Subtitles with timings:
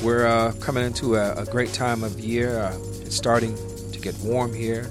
[0.02, 2.58] we're uh, coming into a, a, great time of year.
[2.58, 3.54] Uh, it's starting
[3.92, 4.90] to get warm here.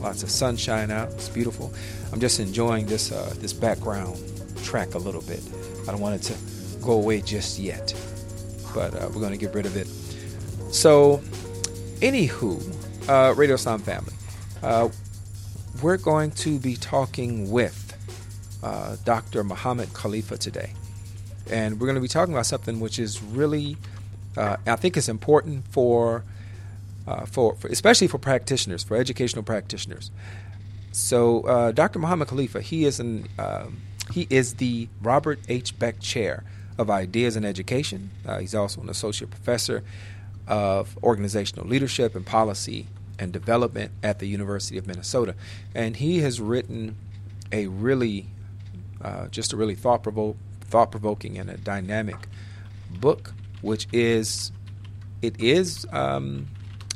[0.00, 1.10] Lots of sunshine out.
[1.12, 1.72] It's beautiful.
[2.12, 4.18] I'm just enjoying this uh, this background
[4.62, 5.42] track a little bit.
[5.82, 7.94] I don't want it to go away just yet,
[8.74, 9.88] but uh, we're going to get rid of it.
[10.72, 11.18] So,
[12.00, 14.12] anywho, uh, Radio Islam family.
[14.62, 14.88] Uh,
[15.82, 17.82] we're going to be talking with
[19.04, 19.44] Dr.
[19.44, 20.72] Muhammad Khalifa today.
[21.50, 23.76] And we're going to be talking about something which is really,
[24.36, 26.24] uh, I think, it's important for,
[27.06, 30.10] uh, for, for, especially for practitioners, for educational practitioners.
[30.92, 31.98] So, uh, Dr.
[31.98, 33.82] Muhammad Khalifa, he is an um,
[34.12, 35.78] he is the Robert H.
[35.78, 36.44] Beck Chair
[36.78, 38.10] of Ideas in Education.
[38.24, 39.82] Uh, he's also an associate professor
[40.46, 42.86] of organizational leadership and policy
[43.18, 45.34] and Development at the University of Minnesota.
[45.74, 46.96] And he has written
[47.50, 48.26] a really,
[49.02, 50.04] uh, just a really thought
[50.62, 52.28] thought provoking and a dynamic
[52.90, 53.32] book,
[53.66, 54.52] which is,
[55.22, 56.46] it is, um,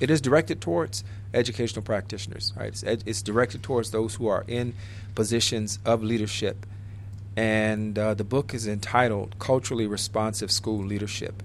[0.00, 1.04] it is directed towards
[1.34, 2.52] educational practitioners.
[2.56, 4.74] Right, it's, ed- it's, directed towards those who are in
[5.14, 6.66] positions of leadership.
[7.36, 11.42] And uh, the book is entitled Culturally Responsive School Leadership.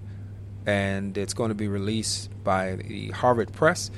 [0.66, 3.90] And it's going to be released by the Harvard Press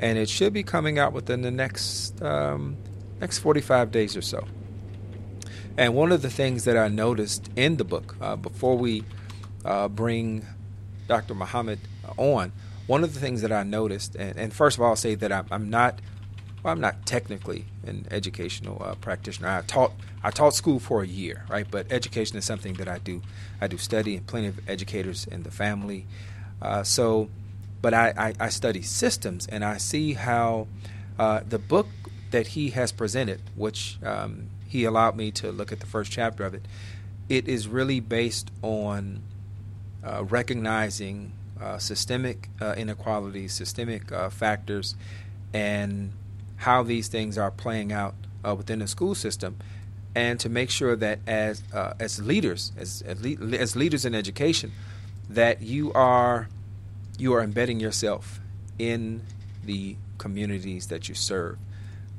[0.00, 2.76] and it should be coming out within the next um,
[3.20, 4.46] next 45 days or so.
[5.76, 9.04] And one of the things that I noticed in the book uh, before we
[9.64, 10.46] uh, bring
[11.10, 11.34] Dr.
[11.34, 11.80] Muhammad
[12.16, 12.52] on,
[12.86, 15.32] one of the things that I noticed, and, and first of all, I'll say that
[15.32, 16.00] I'm, I'm not
[16.62, 19.48] well, I'm not technically an educational uh, practitioner.
[19.48, 21.66] I taught I taught school for a year, right?
[21.68, 23.22] But education is something that I do.
[23.60, 26.06] I do study, and plenty of educators in the family.
[26.62, 27.28] Uh, so
[27.82, 30.68] but I, I, I study systems and I see how
[31.18, 31.88] uh, the book
[32.30, 36.44] that he has presented, which um, he allowed me to look at the first chapter
[36.44, 36.62] of it,
[37.28, 39.22] it is really based on
[40.04, 44.96] uh, recognizing uh, systemic uh, inequalities, systemic uh, factors,
[45.52, 46.12] and
[46.56, 49.56] how these things are playing out uh, within the school system,
[50.14, 54.72] and to make sure that as as leaders, as as leaders in education,
[55.28, 56.48] that you are
[57.18, 58.40] you are embedding yourself
[58.78, 59.22] in
[59.64, 61.58] the communities that you serve.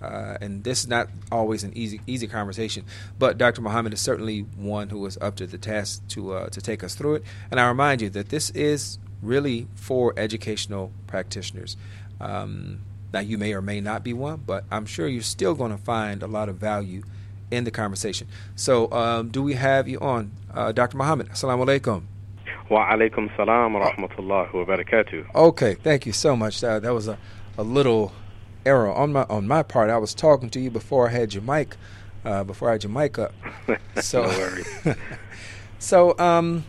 [0.01, 2.83] Uh, and this is not always an easy easy conversation,
[3.19, 3.61] but Dr.
[3.61, 6.95] Muhammad is certainly one who is up to the task to uh, to take us
[6.95, 7.23] through it.
[7.49, 11.77] And I remind you that this is really for educational practitioners.
[12.19, 12.81] Um,
[13.13, 15.77] now, you may or may not be one, but I'm sure you're still going to
[15.77, 17.03] find a lot of value
[17.49, 18.27] in the conversation.
[18.55, 20.97] So, um, do we have you on, uh, Dr.
[20.97, 21.29] Muhammad?
[21.29, 22.03] Assalamu alaikum.
[22.69, 25.35] Wa alaikum salam wa rahmatullahi wa barakatuh.
[25.35, 26.63] Okay, thank you so much.
[26.63, 27.17] Uh, that was a,
[27.57, 28.13] a little
[28.65, 29.89] error on my on my part.
[29.89, 31.77] I was talking to you before I had your mic,
[32.25, 33.33] uh, before I had your mic up.
[34.01, 34.29] So,
[35.79, 36.63] so um,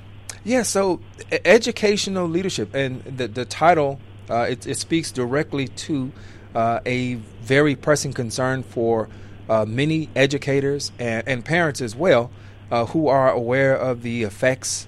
[0.45, 0.63] yeah.
[0.63, 1.01] So
[1.45, 6.13] educational leadership and the the title uh, it, it, speaks directly to
[6.55, 9.09] uh, a very pressing concern for
[9.49, 12.31] uh, many educators and, and parents as well,
[12.71, 14.87] uh, who are aware of the effects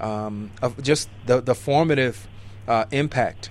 [0.00, 2.28] um, of just the, the formative
[2.68, 3.50] uh, impact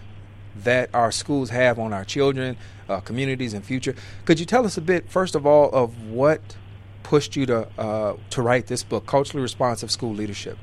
[0.56, 2.58] that our schools have on our children,
[2.90, 3.96] uh, communities, and future.
[4.26, 6.56] Could you tell us a bit, first of all, of what
[7.04, 10.58] pushed you to uh, to write this book, Culturally Responsive School Leadership?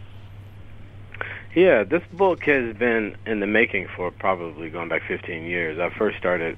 [1.55, 5.79] Yeah, this book has been in the making for probably going back 15 years.
[5.79, 6.57] I first started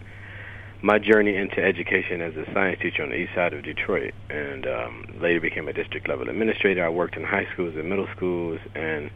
[0.82, 4.66] my journey into education as a science teacher on the east side of Detroit, and
[4.66, 6.84] um, later became a district level administrator.
[6.84, 9.10] I worked in high schools and middle schools, and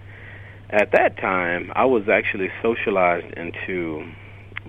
[0.71, 4.11] at that time, I was actually socialized into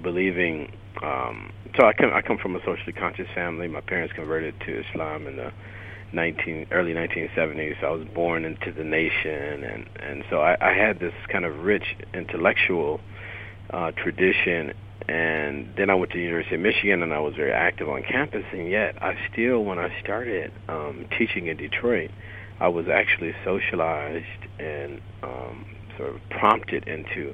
[0.01, 0.71] believing.
[1.01, 3.67] Um, so I come I come from a socially conscious family.
[3.67, 5.51] My parents converted to Islam in the
[6.11, 7.83] 19 early 1970s.
[7.83, 11.59] I was born into the nation, and and so I, I had this kind of
[11.63, 12.99] rich intellectual
[13.69, 14.73] uh, tradition
[15.07, 18.03] and then I went to the University of Michigan, and I was very active on
[18.03, 18.43] campus.
[18.51, 22.11] And yet, I still, when I started um, teaching in Detroit,
[22.59, 25.65] I was actually socialized and um,
[25.97, 27.33] sort of prompted into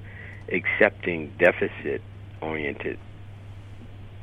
[0.54, 2.98] accepting deficit-oriented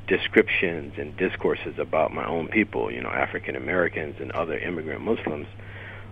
[0.08, 5.46] descriptions and discourses about my own people, you know, African Americans and other immigrant Muslims,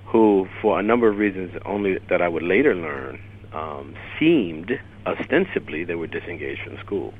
[0.06, 3.20] who, for a number of reasons only that I would later learn,
[3.52, 4.72] um, seemed
[5.06, 7.14] ostensibly they were disengaged from school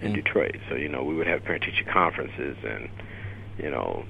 [0.00, 0.14] in mm.
[0.16, 0.56] Detroit.
[0.68, 2.88] So you know we would have parent-teacher conferences, and
[3.58, 4.04] you know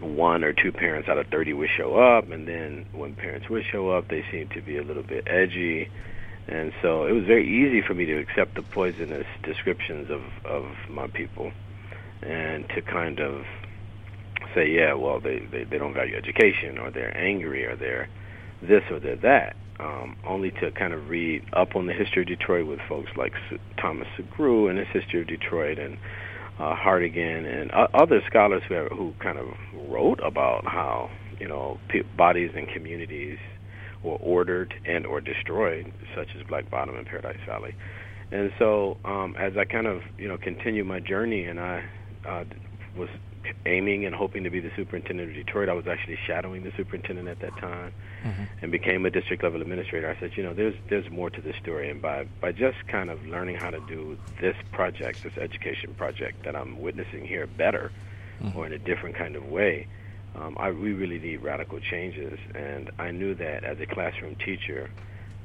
[0.00, 3.64] one or two parents out of 30 would show up, and then when parents would
[3.70, 5.88] show up, they seemed to be a little bit edgy.
[6.46, 10.64] And so it was very easy for me to accept the poisonous descriptions of, of
[10.90, 11.52] my people
[12.22, 13.44] and to kind of
[14.54, 18.08] say, yeah, well, they, they, they don't value education or they're angry or they're
[18.62, 19.56] this or they're that.
[19.80, 23.32] Um, only to kind of read up on the history of Detroit with folks like
[23.80, 25.98] Thomas Sugrue and his history of Detroit and
[26.60, 29.46] uh, Hartigan and uh, other scholars who have, who kind of
[29.88, 33.38] wrote about how you know p- bodies and communities
[34.04, 37.74] were ordered and or destroyed, such as Black Bottom and Paradise Valley.
[38.30, 41.84] And so, um, as I kind of you know continue my journey, and I
[42.26, 42.44] uh,
[42.96, 43.08] was
[43.66, 45.68] aiming and hoping to be the superintendent of Detroit.
[45.68, 47.92] I was actually shadowing the superintendent at that time,
[48.22, 48.44] mm-hmm.
[48.62, 50.10] and became a district level administrator.
[50.10, 53.10] I said, you know, there's there's more to this story, and by by just kind
[53.10, 57.92] of learning how to do this project, this education project that I'm witnessing here better,
[58.42, 58.58] mm-hmm.
[58.58, 59.86] or in a different kind of way,
[60.36, 62.38] um, I we really need radical changes.
[62.54, 64.90] And I knew that as a classroom teacher,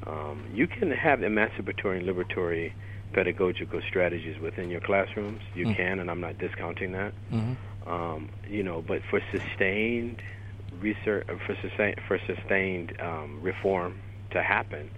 [0.08, 2.74] um, you can have emancipatory and liberatory
[3.14, 5.42] pedagogical strategies within your classrooms.
[5.56, 5.76] You mm-hmm.
[5.76, 7.14] can, and I'm not discounting that.
[7.32, 7.90] Mm-hmm.
[7.90, 10.22] Um, you know, but for sustained
[10.80, 14.00] research, uh, for sustained for sustained um, reform
[14.32, 14.90] to happen,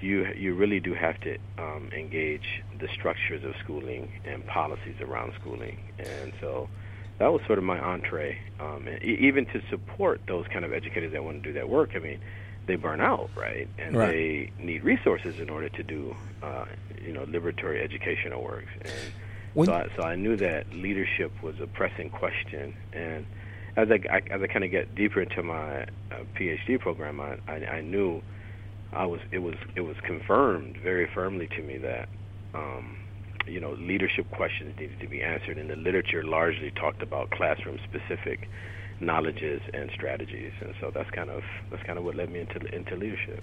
[0.00, 5.32] you you really do have to um, engage the structures of schooling and policies around
[5.40, 6.68] schooling, and so
[7.20, 8.38] that was sort of my entree.
[8.58, 11.90] Um, and even to support those kind of educators that want to do that work,
[11.94, 12.18] I mean,
[12.66, 13.68] they burn out, right?
[13.78, 14.10] And right.
[14.10, 16.64] they need resources in order to do, uh,
[17.04, 18.64] you know, liberatory educational work.
[18.80, 19.12] And
[19.52, 23.26] when so, I, so I knew that leadership was a pressing question, and
[23.76, 27.36] as I, I as I kind of get deeper into my uh, PhD program, I,
[27.46, 28.22] I I knew
[28.92, 32.08] I was it was it was confirmed very firmly to me that
[32.54, 32.96] um,
[33.46, 37.78] you know leadership questions needed to be answered, and the literature largely talked about classroom
[37.88, 38.48] specific
[39.00, 42.58] knowledges and strategies, and so that's kind of that's kind of what led me into
[42.74, 43.42] into leadership.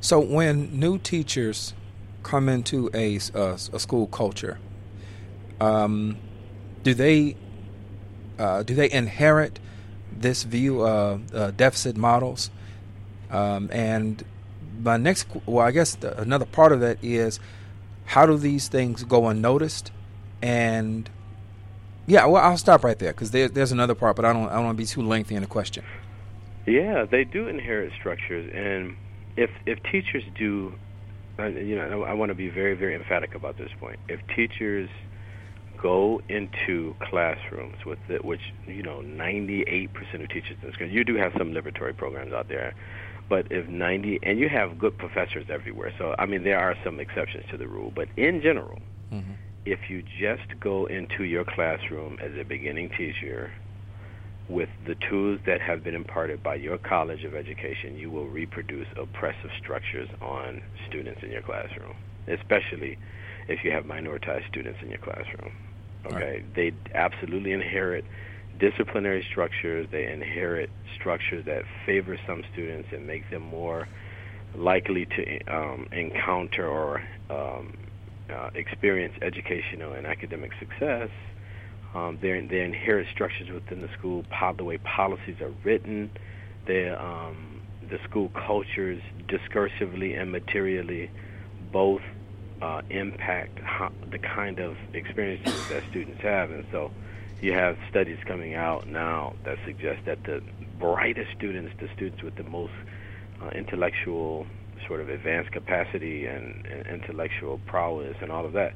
[0.00, 1.74] So when new teachers
[2.22, 4.58] come into a, a, a school culture,
[5.60, 6.18] um,
[6.82, 7.36] do they
[8.38, 9.58] uh, do they inherit
[10.10, 12.50] this view of uh, deficit models?
[13.30, 14.22] Um, and
[14.82, 17.40] my next, well, I guess the, another part of that is
[18.06, 19.90] how do these things go unnoticed?
[20.40, 21.08] And
[22.06, 24.54] yeah, well, I'll stop right there because there, there's another part, but I don't I
[24.54, 25.84] don't want to be too lengthy in the question.
[26.66, 28.96] Yeah, they do inherit structures, and
[29.36, 30.74] if if teachers do,
[31.38, 33.98] uh, you know, I want to be very very emphatic about this point.
[34.08, 34.88] If teachers
[35.82, 39.88] go into classrooms with it, which you know 98%
[40.22, 40.86] of teachers in school.
[40.86, 42.74] You do have some liberatory programs out there,
[43.28, 45.92] but if 90 and you have good professors everywhere.
[45.98, 48.80] So I mean there are some exceptions to the rule, but in general,
[49.12, 49.32] mm-hmm.
[49.64, 53.52] if you just go into your classroom as a beginning teacher
[54.48, 58.88] with the tools that have been imparted by your college of education, you will reproduce
[58.96, 61.94] oppressive structures on students in your classroom,
[62.28, 62.98] especially
[63.48, 65.52] if you have minoritized students in your classroom.
[66.06, 66.54] Okay, right.
[66.54, 68.04] they absolutely inherit
[68.62, 69.88] disciplinary structures.
[69.90, 73.88] They inherit structures that favor some students and make them more
[74.54, 77.76] likely to um, encounter or um,
[78.30, 81.10] uh, experience educational and academic success.
[81.92, 84.24] Um, they inherit structures within the school,
[84.56, 86.10] the way policies are written,
[86.66, 91.10] the um, the school cultures, discursively and materially,
[91.72, 92.00] both
[92.62, 93.58] uh, impact
[94.10, 96.50] the kind of experiences that students have.
[96.50, 96.92] And so
[97.42, 100.40] you have studies coming out now that suggest that the
[100.78, 102.72] brightest students, the students with the most
[103.42, 104.46] uh, intellectual
[104.86, 108.74] sort of advanced capacity and, and intellectual prowess and all of that,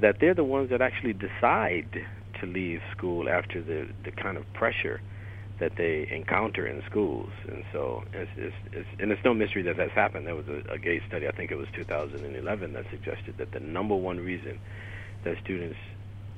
[0.00, 2.06] that they're the ones that actually decide
[2.40, 5.02] to leave school after the the kind of pressure
[5.60, 7.30] that they encounter in schools.
[7.48, 10.26] And so, it's, it's, it's, and it's no mystery that that's happened.
[10.26, 13.96] There was a, a study, I think it was 2011, that suggested that the number
[13.96, 14.60] one reason
[15.24, 15.76] that students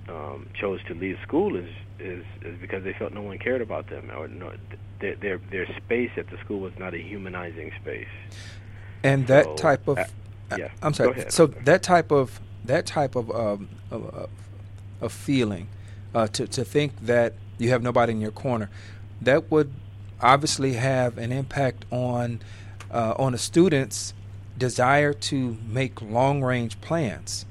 [0.09, 3.89] um, chose to leave school is, is is because they felt no one cared about
[3.89, 4.53] them, or no,
[5.01, 8.09] their their, their space at the school was not a humanizing space.
[9.03, 10.05] And that so, type of, uh,
[10.59, 11.27] yeah, I'm sorry.
[11.31, 14.29] So that type of that type of um, of,
[15.01, 15.69] of, feeling,
[16.15, 18.71] uh, to to think that you have nobody in your corner,
[19.23, 19.73] that would
[20.21, 22.41] obviously have an impact on
[22.91, 24.13] uh, on a student's
[24.59, 27.47] desire to make long range plans.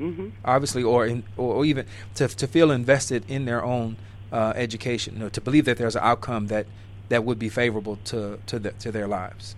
[0.00, 0.28] Mm-hmm.
[0.44, 3.96] Obviously, or in, or even to to feel invested in their own
[4.32, 6.66] uh, education, you know, to believe that there's an outcome that
[7.10, 9.54] that would be favorable to to the, to their lives.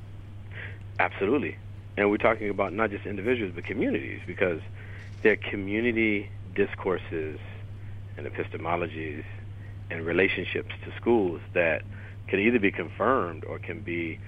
[0.99, 1.57] Absolutely,
[1.97, 4.61] and we're talking about not just individuals but communities because
[5.23, 7.39] their community discourses
[8.17, 9.25] and epistemologies
[9.91, 11.83] and relationships to schools that
[12.27, 14.19] can either be confirmed or can be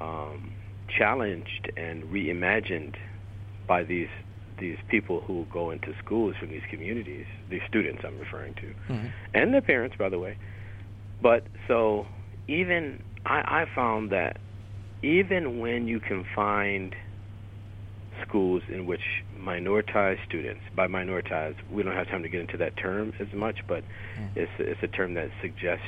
[0.00, 0.52] um,
[0.88, 2.94] challenged and reimagined
[3.66, 4.08] by these
[4.58, 9.06] these people who go into schools from these communities, these students I'm referring to, mm-hmm.
[9.34, 10.36] and their parents, by the way.
[11.22, 12.06] But so
[12.46, 14.38] even I, I found that
[15.02, 16.94] even when you can find
[18.26, 19.00] schools in which
[19.38, 23.60] minoritized students, by minoritized, we don't have time to get into that term as much,
[23.66, 23.84] but
[24.18, 24.36] mm.
[24.36, 25.84] it's, it's a term that suggests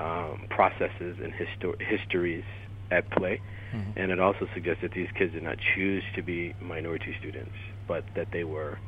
[0.00, 2.44] um, processes and histor- histories
[2.90, 3.40] at play.
[3.72, 3.98] Mm-hmm.
[3.98, 7.54] And it also suggests that these kids did not choose to be minority students,
[7.88, 8.78] but that they were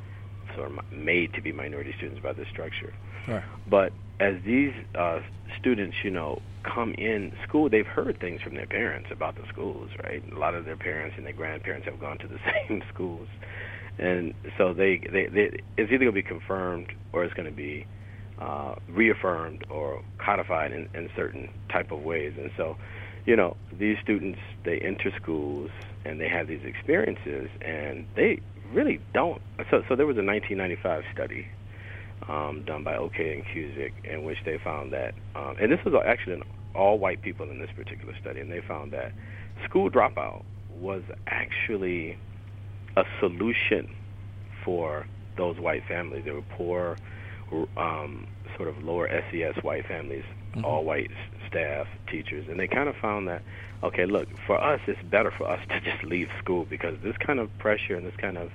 [0.55, 2.93] sort of made to be minority students by the structure.
[3.27, 3.43] Right.
[3.69, 5.21] But as these uh,
[5.59, 9.91] students, you know, come in school, they've heard things from their parents about the schools,
[10.05, 10.23] right?
[10.33, 12.39] A lot of their parents and their grandparents have gone to the
[12.69, 13.29] same schools,
[13.99, 17.55] and so they, they, they it's either going to be confirmed or it's going to
[17.55, 17.87] be
[18.41, 22.33] uh, reaffirmed or codified in, in certain type of ways.
[22.39, 22.77] And so,
[23.27, 25.71] you know, these students they enter schools
[26.05, 28.41] and they have these experiences, and they
[28.73, 29.41] really don't.
[29.71, 31.47] So, so there was a 1995 study
[32.29, 35.95] um, done by Okey and Cusick, in which they found that, um, and this was
[36.07, 36.43] actually
[36.75, 39.13] all white people in this particular study, and they found that
[39.65, 40.43] school dropout
[40.79, 42.17] was actually
[42.97, 43.89] a solution
[44.65, 46.25] for those white families.
[46.25, 46.97] They were poor,
[47.77, 48.27] um,
[48.57, 50.65] sort of lower SES white families, mm-hmm.
[50.65, 51.11] all white
[51.49, 53.43] staff, teachers, and they kind of found that,
[53.83, 57.39] okay, look, for us, it's better for us to just leave school because this kind
[57.39, 58.53] of pressure and this kind of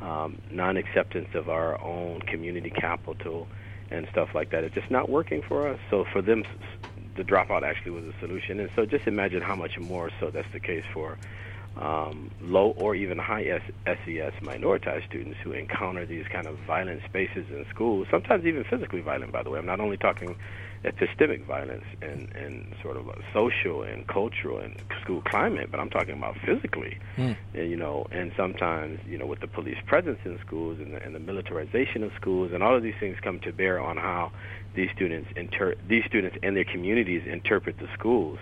[0.00, 3.46] um, non-acceptance of our own community capital
[3.90, 4.64] and stuff like that.
[4.64, 5.78] It's just not working for us.
[5.90, 6.44] So for them,
[7.16, 8.60] the dropout actually was a solution.
[8.60, 11.16] And so just imagine how much more so that's the case for
[11.76, 17.46] um, low or even high SES minoritized students who encounter these kind of violent spaces
[17.50, 19.58] in schools, sometimes even physically violent, by the way.
[19.58, 20.36] I'm not only talking
[20.84, 26.16] epistemic violence and, and sort of social and cultural and school climate, but I'm talking
[26.16, 26.98] about physically.
[27.16, 27.36] Mm.
[27.54, 31.02] And, you know, and sometimes, you know, with the police presence in schools and the,
[31.02, 34.30] and the militarization of schools and all of these things come to bear on how
[34.74, 38.38] these students inter- these students and their communities interpret the schools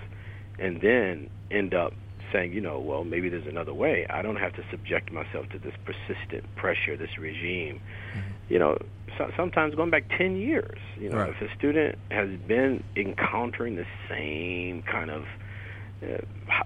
[0.58, 1.92] and then end up
[2.32, 4.06] saying, you know, well, maybe there's another way.
[4.08, 7.80] I don't have to subject myself to this persistent pressure, this regime.
[8.16, 8.30] Mm-hmm.
[8.48, 8.78] You know,
[9.18, 11.30] so, sometimes going back 10 years, you know, right.
[11.30, 15.24] if a student has been encountering the same kind of
[16.02, 16.18] uh,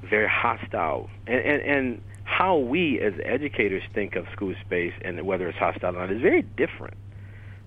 [0.08, 5.49] very hostile, and, and, and how we as educators think of school space and whether
[5.49, 6.96] it's hostile or not is very different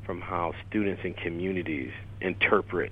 [0.06, 1.92] from how students and communities
[2.22, 2.92] interpret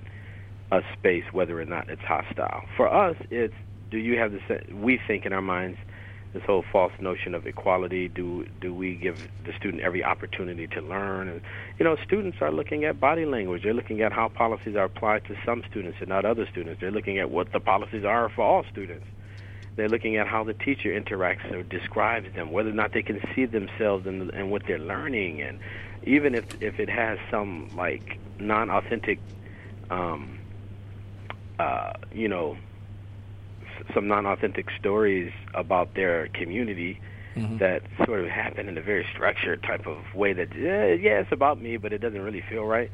[0.70, 2.62] a space, whether or not it's hostile.
[2.76, 3.54] For us, it's
[3.90, 4.42] do you have this?
[4.72, 5.78] We think in our minds
[6.32, 8.08] this whole false notion of equality.
[8.08, 11.28] Do do we give the student every opportunity to learn?
[11.28, 11.40] And
[11.78, 13.62] you know, students are looking at body language.
[13.62, 16.80] They're looking at how policies are applied to some students and not other students.
[16.80, 19.06] They're looking at what the policies are for all students.
[19.76, 23.20] They're looking at how the teacher interacts or describes them, whether or not they can
[23.34, 25.60] see themselves and in what they're learning, and
[26.02, 29.20] even if if it has some like non-authentic,
[29.90, 30.38] um,
[31.58, 32.56] uh, you know,
[33.94, 37.00] some non-authentic stories about their community
[37.36, 37.58] mm-hmm.
[37.58, 41.32] that sort of happen in a very structured type of way that eh, yeah it's
[41.32, 42.90] about me but it doesn't really feel right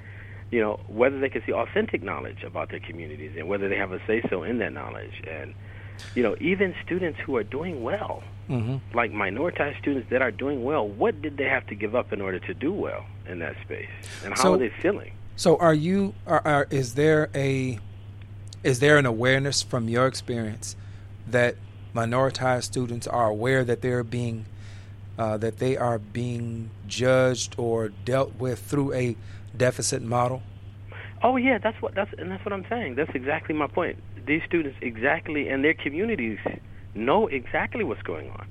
[0.51, 3.93] you know whether they can see authentic knowledge about their communities and whether they have
[3.93, 5.55] a say so in that knowledge and
[6.15, 8.77] you know even students who are doing well mm-hmm.
[8.97, 12.21] like minoritized students that are doing well what did they have to give up in
[12.21, 13.89] order to do well in that space
[14.25, 17.79] and how so, are they feeling so are you are, are is there a
[18.65, 20.75] is there an awareness from your experience
[21.29, 21.55] that
[21.95, 24.47] minoritized students are aware that they're being
[25.17, 29.17] uh, that they are being judged or dealt with through a
[29.57, 30.43] deficit model?
[31.23, 32.97] Oh yeah, that's what that's and that's what I'm saying.
[32.97, 33.99] That's exactly my point.
[34.27, 36.39] These students exactly and their communities
[36.95, 38.47] know exactly what's going on,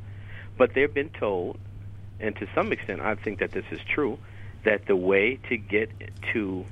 [0.58, 1.60] but they've been told,
[2.20, 4.20] and to some extent, I think that this is true,
[4.64, 5.90] that the way to get
[6.34, 6.66] to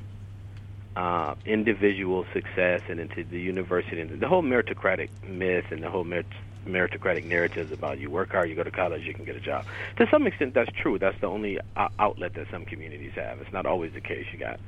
[0.95, 6.03] uh, individual success and into the university and the whole meritocratic myth and the whole
[6.03, 6.25] merit-
[6.65, 9.65] meritocratic narratives about you work hard, you go to college, you can get a job.
[9.98, 11.00] To some extent, that's true.
[11.00, 13.39] That's the only uh, outlet that some communities have.
[13.41, 14.25] It's not always the case.
[14.31, 14.60] You got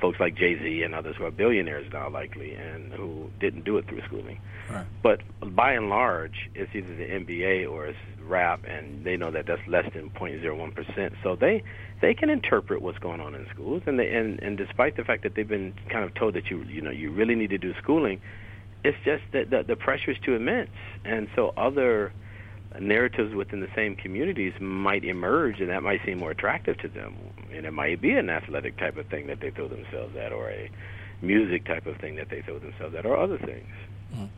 [0.00, 3.78] folks like Jay Z and others who are billionaires now, likely, and who didn't do
[3.78, 4.40] it through schooling.
[4.70, 4.86] Right.
[5.02, 5.20] But
[5.54, 9.66] by and large, it's either the NBA or it's rap, and they know that that's
[9.68, 11.14] less than 0.01 percent.
[11.22, 11.62] So they
[12.00, 15.22] they can interpret what's going on in schools, and they, and and despite the fact
[15.22, 17.74] that they've been kind of told that you you know you really need to do
[17.82, 18.20] schooling,
[18.84, 20.70] it's just that the, the pressure is too immense,
[21.04, 22.12] and so other
[22.80, 27.16] narratives within the same communities might emerge, and that might seem more attractive to them.
[27.52, 30.50] And it might be an athletic type of thing that they throw themselves at, or
[30.50, 30.70] a
[31.22, 33.68] music type of thing that they throw themselves at, or other things.
[34.14, 34.28] Mm.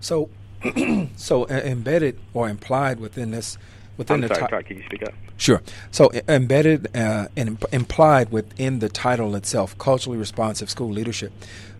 [0.00, 0.30] So,
[1.16, 3.56] so uh, embedded or implied within this,
[3.98, 5.12] within I'm the sorry, can you speak up?
[5.36, 5.60] Sure.
[5.90, 11.32] So embedded uh, and imp- implied within the title itself, culturally responsive school leadership,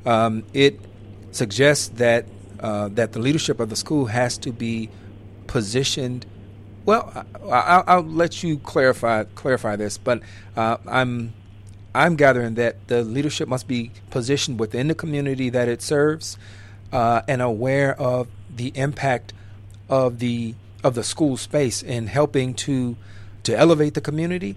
[0.05, 0.79] um, it
[1.31, 2.27] suggests that
[2.61, 4.91] uh, that the leadership of the school has to be
[5.47, 6.27] positioned.
[6.85, 10.21] Well, I, will let you clarify clarify this, but
[10.57, 11.33] uh, I'm
[11.95, 16.37] I'm gathering that the leadership must be positioned within the community that it serves,
[16.93, 19.33] uh, and aware of the impact
[19.89, 20.55] of the
[20.85, 22.97] of the school space in helping to
[23.45, 24.57] to elevate the community.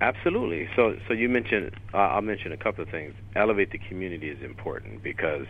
[0.00, 0.68] Absolutely.
[0.74, 1.72] So, so you mentioned.
[1.92, 3.14] Uh, I'll mention a couple of things.
[3.36, 5.46] Elevate the community is important because,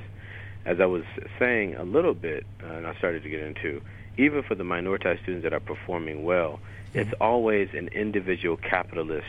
[0.64, 1.04] as I was
[1.38, 3.80] saying a little bit, uh, and I started to get into
[4.18, 6.99] even for the minoritized students that are performing well, mm-hmm.
[6.99, 9.26] it's always an individual capitalist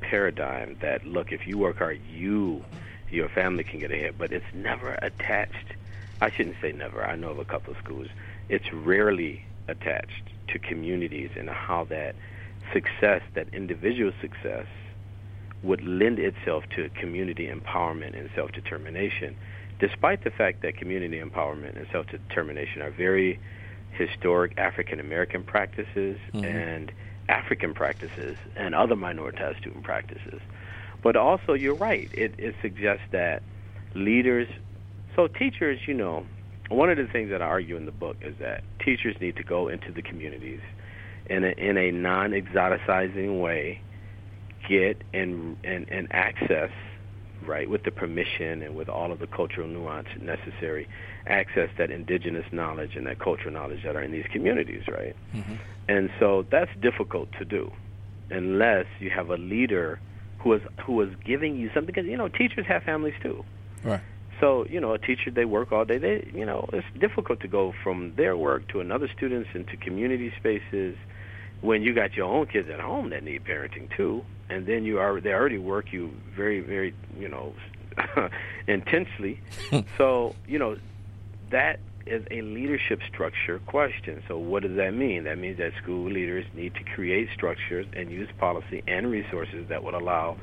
[0.00, 2.64] paradigm that look, if you work hard, you,
[3.10, 5.74] your family can get ahead, but it's never attached.
[6.20, 7.04] I shouldn't say never.
[7.04, 8.08] I know of a couple of schools.
[8.48, 12.14] It's rarely attached to communities and how that
[12.72, 14.66] success, that individual success,
[15.62, 19.36] would lend itself to community empowerment and self determination,
[19.78, 23.38] despite the fact that community empowerment and self determination are very
[23.92, 26.44] historic African American practices mm-hmm.
[26.44, 26.92] and
[27.28, 30.40] African practices and other minoritized student practices.
[31.02, 33.42] But also, you're right, it, it suggests that
[33.94, 34.48] leaders,
[35.14, 36.26] so teachers, you know,
[36.68, 39.42] one of the things that I argue in the book is that teachers need to
[39.42, 40.60] go into the communities
[41.26, 43.80] in a, in a non-exoticizing way,
[44.68, 46.70] get and, and, and access,
[47.44, 50.88] right, with the permission and with all of the cultural nuance necessary,
[51.26, 55.16] access that indigenous knowledge and that cultural knowledge that are in these communities, right?
[55.34, 55.54] Mm-hmm.
[55.88, 57.72] And so that's difficult to do
[58.30, 60.00] unless you have a leader
[60.38, 61.86] who is who is giving you something.
[61.86, 63.44] Because you know, teachers have families too.
[63.84, 64.00] Right.
[64.40, 65.98] So you know, a teacher they work all day.
[65.98, 70.32] They you know, it's difficult to go from their work to another students into community
[70.38, 70.96] spaces
[71.60, 74.98] when you got your own kids at home that need parenting too, and then you
[74.98, 77.54] are they already work you very very you know
[78.66, 79.40] intensely.
[79.70, 79.80] Hmm.
[79.96, 80.76] so you know
[81.50, 84.22] that is a leadership structure question.
[84.28, 85.24] So what does that mean?
[85.24, 89.82] That means that school leaders need to create structures and use policy and resources that
[89.82, 90.36] would allow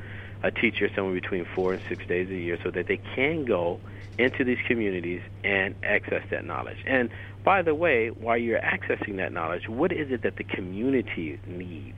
[0.44, 3.80] a teacher somewhere between four and six days a year so that they can go
[4.18, 6.78] into these communities and access that knowledge.
[6.86, 7.10] And
[7.44, 11.98] by the way, while you're accessing that knowledge, what is it that the community needs?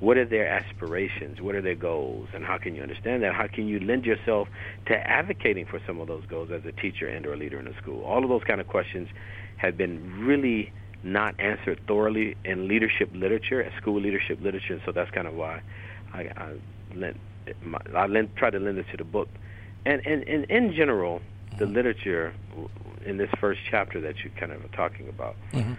[0.00, 1.40] What are their aspirations?
[1.40, 2.28] What are their goals?
[2.32, 3.34] And how can you understand that?
[3.34, 4.48] How can you lend yourself
[4.86, 7.66] to advocating for some of those goals as a teacher and or a leader in
[7.66, 8.02] a school?
[8.04, 9.08] All of those kind of questions
[9.58, 14.74] have been really not answered thoroughly in leadership literature, school leadership literature.
[14.74, 15.62] and So that's kind of why
[16.12, 16.54] I, I
[16.94, 17.18] lent,
[17.94, 19.28] I lent, try to lend it to the book.
[19.84, 21.20] And, and, and in general,
[21.58, 21.74] the mm-hmm.
[21.74, 22.34] literature
[23.04, 25.74] in this first chapter that you kind of are talking about mm-hmm.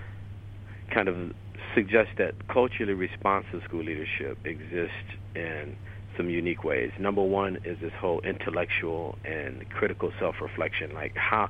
[0.93, 1.33] kind of
[1.75, 4.95] suggests that culturally responsive school leadership exists
[5.35, 5.75] in
[6.17, 6.91] some unique ways.
[6.99, 11.49] Number one is this whole intellectual and critical self-reflection, like how,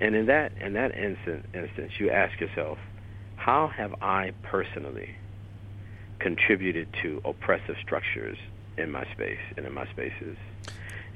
[0.00, 2.78] and in that in that instant, instance, you ask yourself,
[3.36, 5.14] how have I personally
[6.18, 8.38] contributed to oppressive structures
[8.78, 10.36] in my space and in my spaces?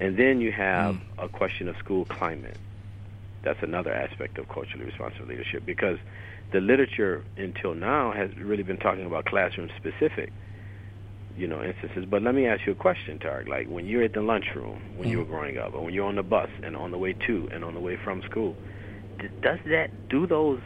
[0.00, 1.00] And then you have mm.
[1.18, 2.56] a question of school climate.
[3.42, 5.98] That's another aspect of culturally responsive leadership because
[6.52, 10.32] the literature until now has really been talking about classroom specific,
[11.36, 12.04] you know, instances.
[12.04, 13.48] But let me ask you a question, Tariq.
[13.48, 15.10] Like when you're at the lunchroom when mm-hmm.
[15.10, 17.48] you were growing up, or when you're on the bus and on the way to
[17.52, 18.56] and on the way from school,
[19.40, 20.60] does that do those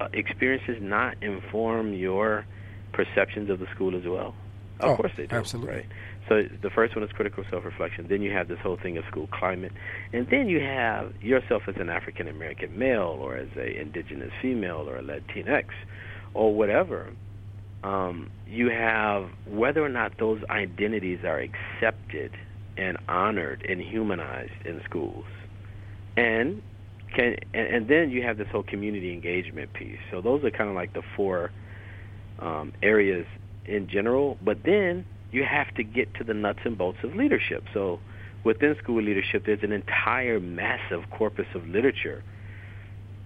[0.00, 2.46] uh, experiences not inform your
[2.92, 4.34] perceptions of the school as well?
[4.80, 5.36] Of oh, course they do.
[5.36, 5.74] Absolutely.
[5.74, 5.86] Right?
[6.28, 8.06] So the first one is critical self-reflection.
[8.08, 9.72] Then you have this whole thing of school climate,
[10.12, 14.88] and then you have yourself as an African American male, or as a indigenous female,
[14.88, 15.66] or a Latinx,
[16.34, 17.12] or whatever.
[17.82, 22.30] Um, you have whether or not those identities are accepted
[22.76, 25.24] and honored and humanized in schools,
[26.16, 26.62] and
[27.14, 29.98] can and, and then you have this whole community engagement piece.
[30.10, 31.50] So those are kind of like the four
[32.38, 33.26] um, areas
[33.66, 34.38] in general.
[34.40, 37.64] But then you have to get to the nuts and bolts of leadership.
[37.74, 37.98] So
[38.44, 42.22] within school leadership, there's an entire massive corpus of literature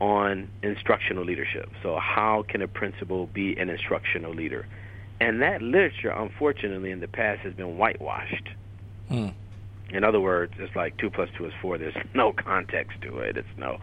[0.00, 1.68] on instructional leadership.
[1.82, 4.66] So how can a principal be an instructional leader?
[5.20, 8.48] And that literature, unfortunately, in the past has been whitewashed.
[9.10, 9.34] Mm.
[9.90, 11.78] In other words, it's like two plus two is four.
[11.78, 13.36] There's no context to it.
[13.36, 13.78] It's no,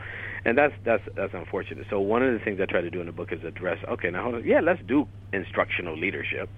[0.45, 1.87] and that's that's that's unfortunate.
[1.89, 3.79] So one of the things I try to do in the book is address.
[3.89, 4.43] Okay, now hold on.
[4.45, 6.49] Yeah, let's do instructional leadership.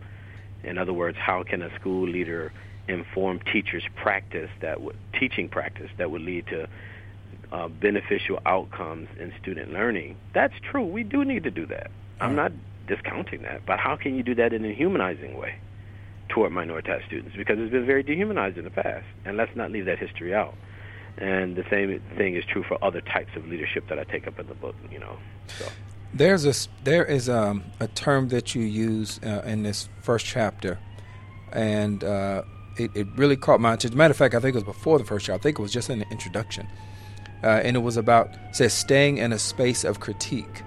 [0.65, 2.51] In other words, how can a school leader
[2.87, 6.67] inform teachers' practice that would teaching practice that would lead to
[7.51, 10.17] uh, beneficial outcomes in student learning?
[10.33, 10.83] That's true.
[10.85, 11.91] We do need to do that.
[12.19, 12.51] I'm not
[12.87, 15.55] discounting that, but how can you do that in a humanizing way?
[16.29, 19.05] toward minoritized students because it's been very dehumanized in the past.
[19.25, 20.55] And let's not leave that history out.
[21.17, 24.39] And the same thing is true for other types of leadership that I take up
[24.39, 24.75] in the book.
[24.91, 25.65] You know, so.
[26.15, 30.79] There's a there is um, a term that you use uh, in this first chapter,
[31.51, 32.43] and uh,
[32.77, 33.97] it, it really caught my attention.
[33.97, 35.39] Matter of fact, I think it was before the first chapter.
[35.39, 36.67] I think it was just in the introduction,
[37.43, 40.63] uh, and it was about says staying in a space of critique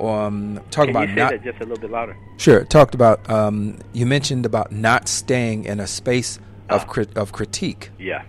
[0.00, 2.16] um, talk about not that just a little bit louder.
[2.38, 2.64] Sure.
[2.64, 6.38] Talked about um, you mentioned about not staying in a space
[6.70, 6.84] of Ah.
[6.84, 7.90] crit- of critique.
[7.98, 8.22] Yeah.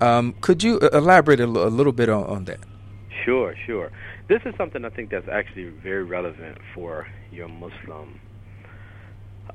[0.00, 2.60] Um, could you uh, elaborate a, l- a little bit on, on that?
[3.24, 3.90] Sure, sure.
[4.30, 8.20] This is something I think that's actually very relevant for your Muslim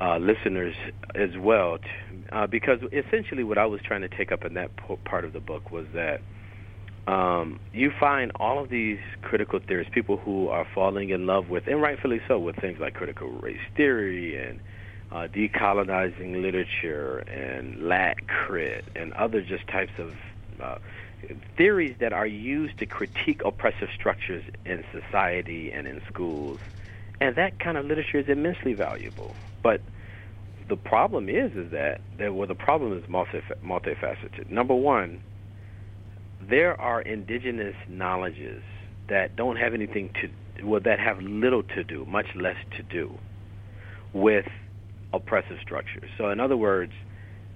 [0.02, 0.76] uh, listeners
[1.16, 1.78] as well,
[2.34, 4.72] uh, because essentially what I was trying to take up in that
[5.06, 6.24] part of the book was that
[7.08, 11.68] um, you find all of these critical theorists, people who are falling in love with,
[11.68, 14.60] and rightfully so, with things like critical race theory and
[15.10, 20.12] uh, decolonizing literature and lat crit and other just types of
[20.62, 20.76] uh,
[21.58, 26.60] theories that are used to critique oppressive structures in society and in schools.
[27.22, 29.36] And that kind of literature is immensely valuable.
[29.64, 29.82] But
[30.68, 34.50] the problem is, is that, that well, the problem is multi- multifaceted.
[34.50, 35.22] Number one,
[36.42, 38.62] there are indigenous knowledges
[39.10, 43.18] that don't have anything to, well, that have little to do, much less to do,
[44.14, 44.46] with
[45.14, 46.10] oppressive structures.
[46.18, 46.92] So, in other words,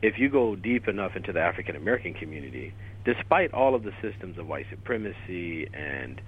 [0.01, 2.73] if you go deep enough into the African American community,
[3.13, 6.21] despite all of the systems of white supremacy and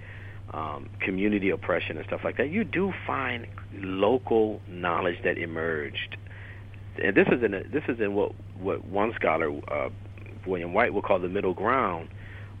[0.52, 6.16] um, community oppression and stuff like that, you do find local knowledge that emerged.
[7.02, 9.90] And this is in a, this is in what what one scholar, uh,
[10.46, 12.08] William White, will call the middle ground,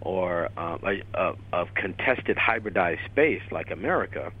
[0.00, 4.32] or um, a, a, a contested hybridized space like America,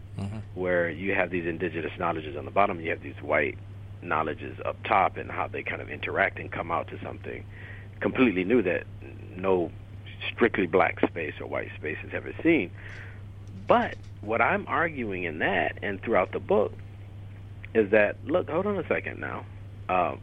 [0.54, 3.58] where you have these indigenous knowledges on the bottom, you have these white
[4.00, 7.44] knowledges up top, and how they kind of interact and come out to something
[8.02, 8.84] completely new that
[9.36, 9.70] no
[10.34, 12.70] strictly black space or white space has ever seen.
[13.66, 16.72] But what I'm arguing in that and throughout the book
[17.74, 19.46] is that look, hold on a second now.
[19.88, 20.16] Uh,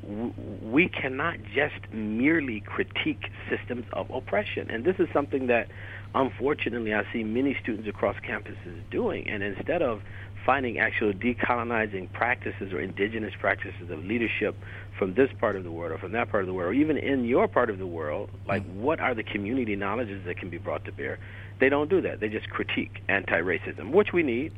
[0.64, 5.68] we cannot just merely critique systems of oppression, and this is something that,
[6.16, 9.28] unfortunately, I see many students across campuses doing.
[9.28, 10.02] And instead of
[10.50, 14.56] finding actual decolonizing practices or indigenous practices of leadership
[14.98, 16.98] from this part of the world or from that part of the world, or even
[16.98, 20.58] in your part of the world, like what are the community knowledges that can be
[20.58, 21.20] brought to bear?
[21.60, 22.20] They don't do that.
[22.20, 24.52] They just critique anti-racism, which we need,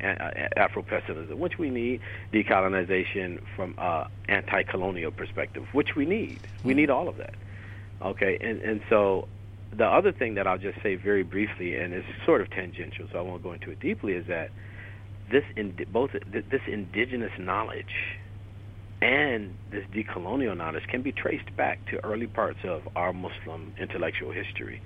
[0.56, 2.00] Afro-pessimism, which we need,
[2.32, 6.40] decolonization from uh, anti-colonial perspective, which we need.
[6.64, 7.36] We need all of that.
[8.02, 9.28] Okay, and and so
[9.76, 13.20] the other thing that I'll just say very briefly, and it's sort of tangential, so
[13.20, 14.52] I won't go into it deeply, is that
[15.32, 18.20] this in, both this indigenous knowledge
[19.02, 24.32] and this decolonial knowledge can be traced back to early parts of our Muslim intellectual
[24.32, 24.82] history,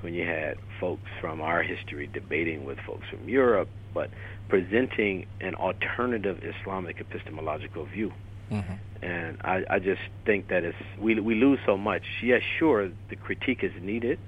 [0.00, 4.10] when you had folks from our history debating with folks from Europe, but
[4.48, 8.12] presenting an alternative Islamic epistemological view.
[8.50, 9.04] Mm-hmm.
[9.04, 12.02] And I, I just think that it's we we lose so much.
[12.22, 14.18] Yes, sure, the critique is needed.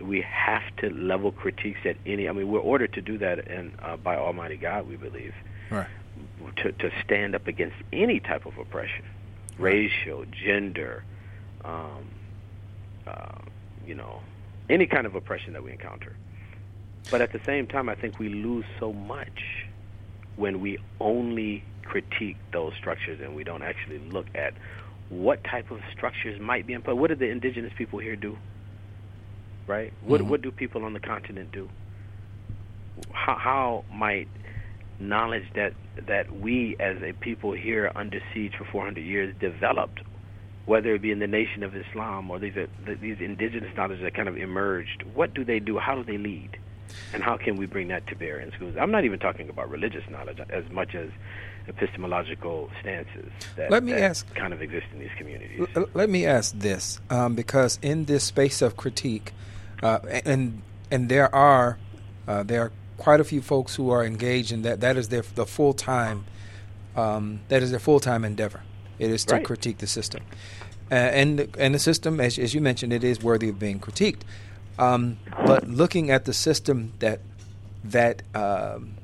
[0.00, 2.28] We have to level critiques at any.
[2.28, 5.34] I mean, we're ordered to do that, and uh, by Almighty God, we believe
[5.70, 5.86] Right.
[6.56, 9.04] to to stand up against any type of oppression,
[9.58, 11.04] racial, gender,
[11.64, 12.08] um,
[13.06, 13.38] uh,
[13.86, 14.20] you know,
[14.70, 16.14] any kind of oppression that we encounter.
[17.10, 19.66] But at the same time, I think we lose so much
[20.36, 24.54] when we only critique those structures and we don't actually look at
[25.08, 26.96] what type of structures might be in place.
[26.96, 28.36] What do the indigenous people here do?
[29.68, 29.92] Right?
[30.02, 30.28] What Mhm.
[30.28, 31.68] what do people on the continent do?
[33.12, 34.26] How, how might
[34.98, 35.74] knowledge that
[36.06, 40.00] that we as a people here under siege for 400 years developed,
[40.64, 42.68] whether it be in the Nation of Islam or these are,
[43.00, 45.78] these indigenous knowledge that kind of emerged, what do they do?
[45.78, 46.56] How do they lead?
[47.12, 48.74] And how can we bring that to bear in schools?
[48.80, 51.10] I'm not even talking about religious knowledge as much as
[51.68, 55.66] epistemological stances that, Let me that ask- kind of exist in these communities.
[55.76, 59.32] L- let me ask this, um, because in this space of critique,
[59.82, 61.78] uh, and and there are
[62.26, 64.80] uh, there are quite a few folks who are engaged in that.
[64.80, 66.24] That is their the full time.
[66.96, 68.62] Um, that is their full time endeavor.
[68.98, 69.44] It is to Right.
[69.44, 70.22] critique the system,
[70.90, 73.78] uh, and the- and the system, as, as you mentioned, it is worthy of being
[73.78, 74.22] critiqued.
[74.78, 77.20] Um, but looking at the system that
[77.84, 78.94] that um,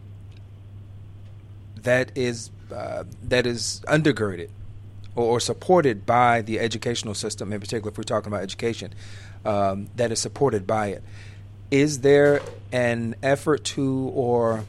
[1.82, 4.48] that is uh, that is undergirded
[5.14, 8.92] or, or supported by the educational system, in particular, if we're talking about education,
[9.44, 11.02] um, that is supported by it.
[11.70, 12.40] Is there
[12.72, 14.64] an effort to or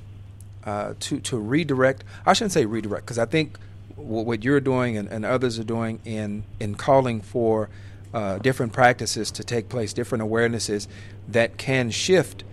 [0.63, 2.03] uh, to to redirect?
[2.25, 3.57] I shouldn't say redirect because I think
[3.95, 7.69] what you're doing and, and others are doing in in calling for
[8.13, 10.87] uh, different practices to take place, different awarenesses
[11.27, 12.43] that can shift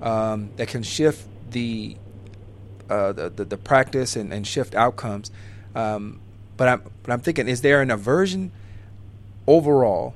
[0.00, 1.96] um, that can shift the
[2.90, 5.30] uh, the, the the practice and, and shift outcomes.
[5.74, 6.20] Um,
[6.56, 8.52] but I'm but I'm thinking, is there an aversion
[9.46, 10.14] overall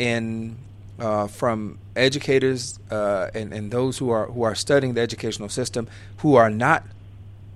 [0.00, 0.56] in
[0.98, 5.86] uh, from educators uh, and and those who are who are studying the educational system
[6.18, 6.84] who are not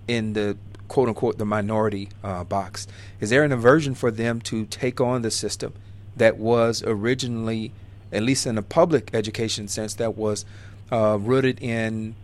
[0.06, 2.86] in the quote unquote the minority uh, box?
[3.18, 5.72] Is there an aversion for them to take on the system
[6.16, 7.72] that was originally,
[8.12, 10.44] at least in a public education sense, that was
[10.92, 12.14] uh, rooted in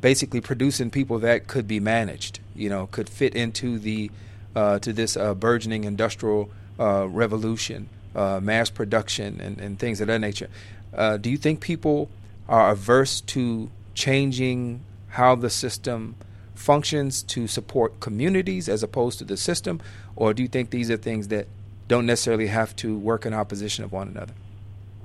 [0.00, 4.10] basically producing people that could be managed, you know, could fit into the
[4.54, 10.20] uh, to this uh, burgeoning industrial revolution, uh, mass production, and, and things of that
[10.20, 10.48] nature.
[10.92, 12.08] Uh, do you think people
[12.48, 16.14] are averse to changing how the system
[16.54, 19.80] functions to support communities as opposed to the system,
[20.16, 21.46] or do you think these are things that
[21.88, 24.34] don't necessarily have to work in opposition of one another?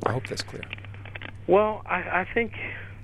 [0.05, 0.63] I hope that's clear.
[1.47, 2.53] Well, I, I think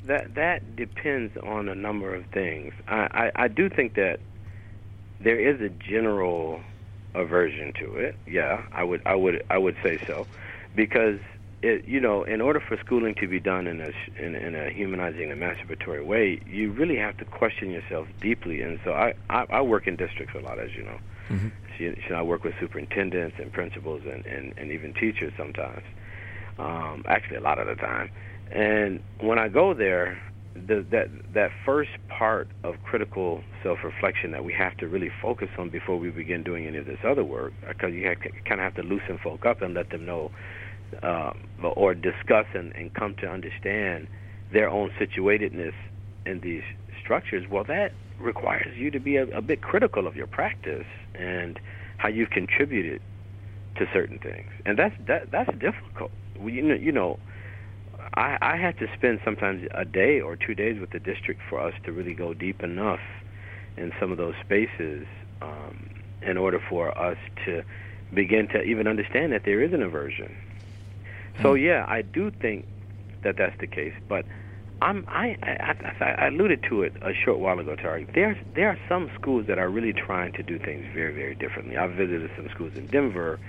[0.06, 2.74] that that depends on a number of things.
[2.88, 4.20] I, I, I do think that
[5.20, 6.62] there is a general
[7.16, 8.18] aversion to it.
[8.28, 10.28] Yeah, I would I would I would say so,
[10.76, 11.20] because
[11.62, 14.56] it you know in order for schooling to be done in a sh- in, in
[14.56, 18.62] a humanizing, emancipatory way, you really have to question yourself deeply.
[18.62, 21.00] And so I I, I work in districts a lot, as you know.
[21.30, 22.14] Mm-hmm.
[22.14, 25.84] I work with superintendents and principals and, and, and even teachers sometimes.
[26.58, 28.10] Um, actually, a lot of the time.
[28.52, 30.22] And when I go there,
[30.56, 35.70] the, that that first part of critical self-reflection that we have to really focus on
[35.70, 38.76] before we begin doing any of this other work, because you have, kind of have
[38.76, 40.32] to loosen folk up and let them know,
[41.04, 41.32] uh,
[41.76, 44.08] or discuss and, and come to understand
[44.54, 45.74] their own situatedness
[46.26, 46.64] in these
[47.04, 47.46] structures.
[47.50, 51.60] Well, that requires you to be a, a bit critical of your practice and
[51.98, 53.02] how you've contributed
[53.78, 56.12] to certain things, and that's that that's difficult.
[56.40, 57.20] We, you know, you know
[58.16, 61.60] I, I had to spend sometimes a day or two days with the district for
[61.60, 63.02] us to really go deep enough
[63.78, 65.06] in some of those spaces
[65.42, 65.90] um,
[66.22, 67.64] in order for us to
[68.14, 70.36] begin to even understand that there is an aversion.
[71.42, 72.66] So yeah, I do think
[73.24, 74.26] that that's the case, but
[74.82, 78.14] I'm I I, I, I alluded to it a short while ago, Tariq.
[78.14, 81.76] There's there are some schools that are really trying to do things very very differently.
[81.76, 83.40] I've visited some schools in Denver.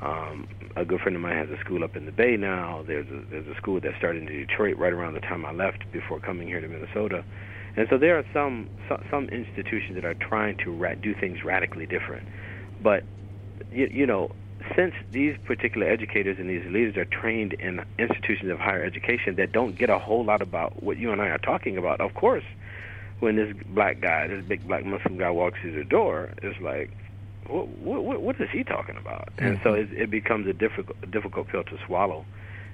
[0.00, 2.84] Um, a good friend of mine has a school up in the Bay now.
[2.86, 5.90] There's a, there's a school that started in Detroit right around the time I left
[5.92, 7.24] before coming here to Minnesota.
[7.76, 8.68] And so there are some
[9.10, 12.28] some, institutions that are trying to ra- do things radically different.
[12.80, 13.04] But
[13.72, 14.30] you, you know,
[14.76, 19.52] since these particular educators and these leaders are trained in institutions of higher education that
[19.52, 22.44] don't get a whole lot about what you and I are talking about, of course,
[23.20, 26.90] when this black guy, this big black Muslim guy walks through the door, it's like,
[27.48, 29.28] what what, what is he talking about?
[29.38, 32.24] And so it, it becomes a difficult a difficult pill to swallow,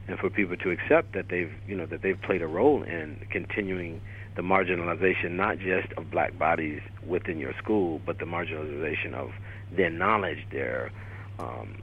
[0.08, 3.24] and for people to accept that they've you know that they've played a role in
[3.30, 4.00] continuing
[4.36, 9.30] the marginalization not just of black bodies within your school, but the marginalization of
[9.70, 10.90] their knowledge, their
[11.38, 11.78] um,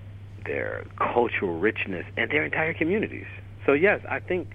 [0.46, 3.28] their cultural richness, and their entire communities.
[3.66, 4.50] So yes, I think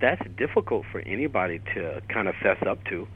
[0.00, 3.06] that's difficult for anybody to kind of fess up to.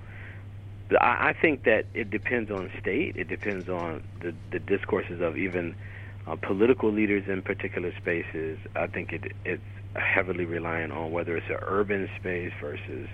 [1.00, 3.16] I, I think that it depends on state.
[3.16, 5.74] It depends on the, the discourses of even
[6.26, 8.58] uh, political leaders in particular spaces.
[8.74, 9.62] I think it, it's
[9.94, 13.08] heavily reliant on whether it's an urban space versus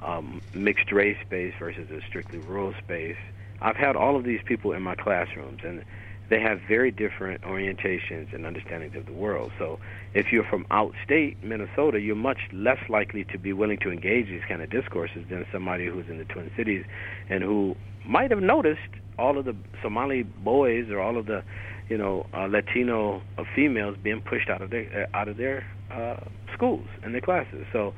[0.00, 3.16] um, mixed race space versus a strictly rural space.
[3.60, 5.84] I've had all of these people in my classrooms, and
[6.30, 9.52] they have very different orientations and understandings of the world.
[9.58, 9.78] So
[10.14, 14.42] if you're from outstate Minnesota, you're much less likely to be willing to engage these
[14.48, 16.84] kind of discourses than somebody who's in the Twin Cities
[17.28, 18.80] and who might have noticed
[19.18, 21.42] all of the Somali boys or all of the,
[21.88, 25.64] you know, uh, Latino uh, females being pushed out of their uh, out of their
[25.90, 26.16] uh,
[26.54, 27.66] schools and their classes.
[27.72, 27.94] So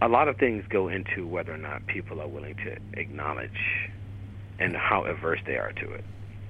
[0.00, 3.90] a lot of things go into whether or not people are willing to acknowledge
[4.58, 6.04] and how averse they are to it.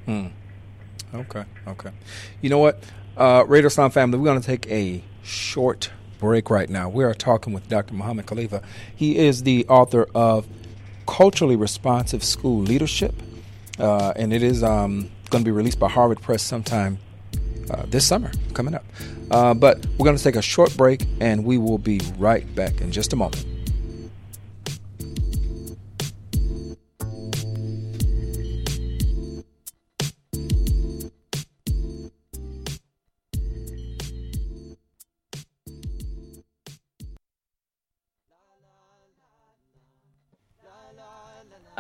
[0.07, 0.27] Hmm.
[1.15, 1.91] Okay, okay.
[2.41, 2.83] You know what,
[3.19, 6.89] uh, Radio Islam family, we're going to take a short break right now.
[6.89, 7.93] We are talking with Dr.
[7.95, 8.63] Muhammad Khalifa.
[8.97, 10.47] He is the author of
[11.07, 13.15] Culturally Responsive School Leadership,
[13.79, 16.99] uh, and it is um, going to be released by Harvard Press sometime
[17.71, 18.85] uh, this summer coming up.
[19.31, 22.81] Uh, but we're going to take a short break, and we will be right back
[22.81, 23.45] in just a moment.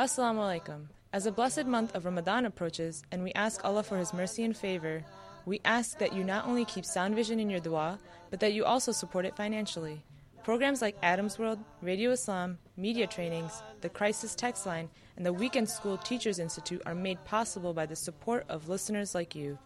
[0.02, 0.86] Assalamu alaikum.
[1.12, 4.56] As the blessed month of Ramadan approaches and we ask Allah for His mercy and
[4.56, 5.04] favor,
[5.46, 8.64] we ask that you not only keep Sound Vision in your dua, but that you
[8.64, 10.02] also support it financially.
[10.42, 15.68] Programs like Adam's World, Radio Islam, media trainings, the Crisis Text Line, and the Weekend
[15.68, 19.56] School Teachers Institute are made possible by the support of listeners like you.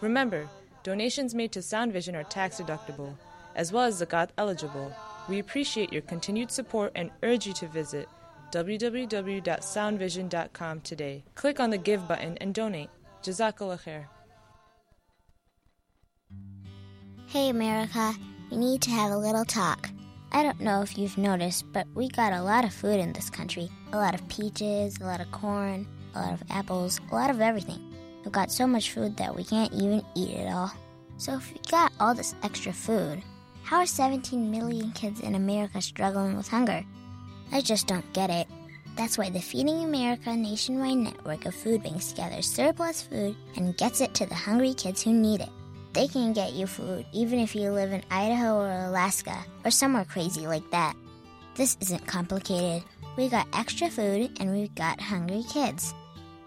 [0.00, 0.48] Remember,
[0.84, 3.16] donations made to Sound Vision are tax deductible,
[3.56, 4.94] as well as zakat eligible.
[5.28, 8.08] We appreciate your continued support and urge you to visit
[8.52, 11.24] www.soundvision.com today.
[11.34, 12.90] Click on the Give button and donate.
[13.22, 14.04] Jazakallah khair.
[17.26, 18.14] Hey America,
[18.50, 19.88] we need to have a little talk.
[20.32, 23.30] I don't know if you've noticed, but we got a lot of food in this
[23.30, 23.70] country.
[23.92, 27.40] A lot of peaches, a lot of corn, a lot of apples, a lot of
[27.40, 27.80] everything.
[28.24, 30.72] We've got so much food that we can't even eat it all.
[31.16, 33.22] So if we got all this extra food,
[33.62, 36.84] how are 17 million kids in America struggling with hunger?
[37.52, 38.48] I just don't get it.
[38.96, 44.00] That's why the Feeding America nationwide network of food banks gathers surplus food and gets
[44.00, 45.48] it to the hungry kids who need it.
[45.92, 50.06] They can get you food even if you live in Idaho or Alaska or somewhere
[50.06, 50.94] crazy like that.
[51.54, 52.82] This isn't complicated.
[53.16, 55.94] We got extra food and we've got hungry kids.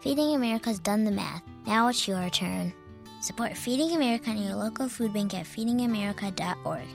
[0.02, 1.44] Feeding America's done the math.
[1.68, 2.74] Now it's your turn.
[3.22, 6.86] Support Feeding America and your local food bank at feedingamerica.org.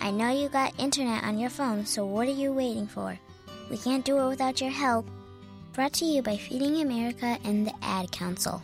[0.00, 3.18] I know you got internet on your phone, so what are you waiting for?
[3.70, 5.06] We can't do it without your help.
[5.72, 8.60] Brought to you by Feeding America and the Ad Council.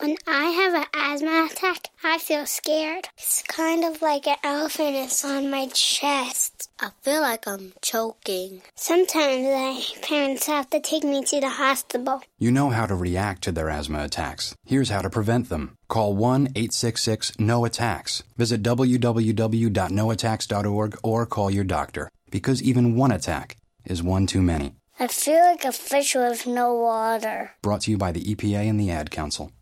[0.00, 3.06] When I have an asthma attack, I feel scared.
[3.18, 6.70] It's kind of like an elephant is on my chest.
[6.80, 8.62] I feel like I'm choking.
[8.74, 12.22] Sometimes my parents have to take me to the hospital.
[12.38, 14.54] You know how to react to their asthma attacks.
[14.64, 15.76] Here's how to prevent them.
[15.88, 18.22] Call 1 866 NO ATTACKS.
[18.38, 24.76] Visit www.noattacks.org or call your doctor because even one attack is one too many.
[24.98, 27.50] I feel like a fish with no water.
[27.60, 29.52] Brought to you by the EPA and the Ad Council.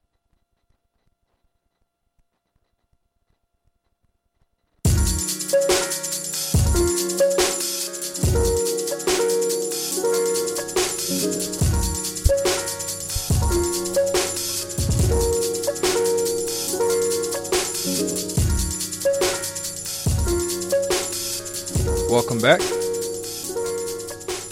[22.08, 22.60] Welcome back.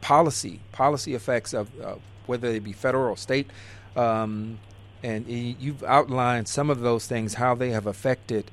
[0.00, 1.94] policy policy effects of uh,
[2.26, 3.48] whether they be federal or state.
[3.96, 4.58] Um,
[5.02, 8.50] and you've outlined some of those things, how they have affected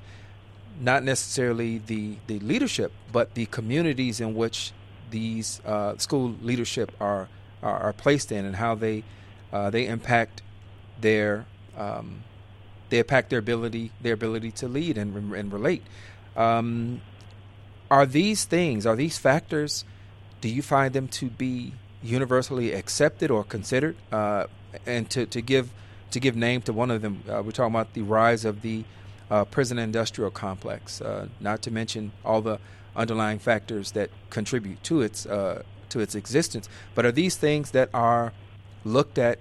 [0.80, 4.72] not necessarily the, the leadership, but the communities in which
[5.10, 7.28] these uh, school leadership are,
[7.62, 9.04] are, are placed in, and how they
[9.52, 10.42] uh, they impact
[11.00, 11.46] their
[11.78, 12.24] um,
[12.90, 15.84] they impact their ability their ability to lead and and relate.
[16.36, 17.02] Um,
[17.90, 19.86] are these things are these factors?
[20.42, 21.74] Do you find them to be
[22.04, 23.96] universally accepted or considered?
[24.12, 24.46] Uh,
[24.86, 25.72] and to, to give
[26.12, 28.84] to give name to one of them, uh, we're talking about the rise of the
[29.30, 31.02] uh, prison industrial complex.
[31.02, 32.60] Uh, not to mention all the
[32.96, 36.70] underlying factors that contribute to its uh, to its existence.
[36.96, 38.34] But are these things that are
[38.84, 39.40] looked at,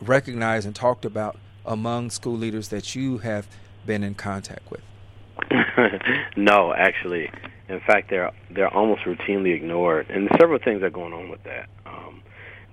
[0.00, 1.36] recognized, and talked about
[1.70, 3.46] among school leaders that you have
[3.86, 4.82] been in contact with?
[6.36, 7.30] no, actually.
[7.68, 11.68] In fact, they're they're almost routinely ignored, and several things are going on with that.
[11.86, 12.22] Um,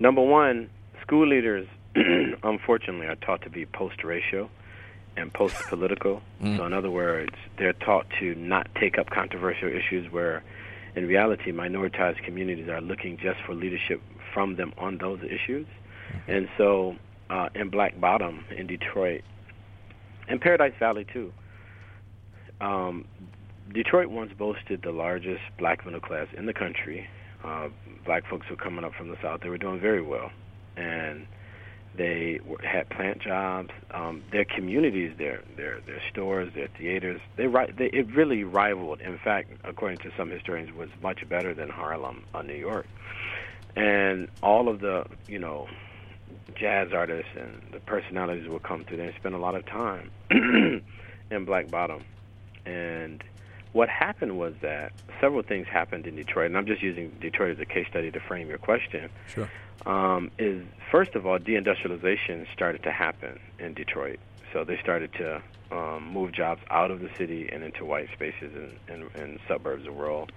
[0.00, 0.68] number one,
[1.00, 1.68] school leaders,
[2.42, 4.50] unfortunately, are taught to be post-racial
[5.16, 6.20] and post-political.
[6.42, 6.56] Mm.
[6.56, 10.42] So, in other words, they're taught to not take up controversial issues where,
[10.96, 14.02] in reality, minoritized communities are looking just for leadership
[14.34, 15.66] from them on those issues.
[15.66, 16.30] Mm-hmm.
[16.30, 16.96] And so,
[17.30, 19.22] uh, in Black Bottom in Detroit,
[20.28, 21.32] and Paradise Valley too,
[22.60, 23.04] um,
[23.72, 27.08] Detroit once boasted the largest black middle class in the country.
[27.44, 27.68] Uh,
[28.04, 30.30] black folks were coming up from the south; they were doing very well,
[30.76, 31.26] and
[31.96, 33.70] they were, had plant jobs.
[33.90, 39.00] Um, their communities, their their their stores, their theaters, they, they it really rivaled.
[39.00, 42.86] In fact, according to some historians, was much better than Harlem, uh, New York.
[43.76, 45.68] And all of the you know
[46.54, 50.10] jazz artists and the personalities would come through there and spend a lot of time
[50.30, 52.04] in Black Bottom.
[52.66, 53.22] And
[53.72, 57.60] what happened was that several things happened in Detroit, and I'm just using Detroit as
[57.60, 59.10] a case study to frame your question.
[59.28, 59.50] Sure.
[59.86, 64.18] Um, is first of all, deindustrialization started to happen in Detroit.
[64.52, 68.52] So they started to um, move jobs out of the city and into white spaces
[68.54, 70.28] and, and, and suburbs of rural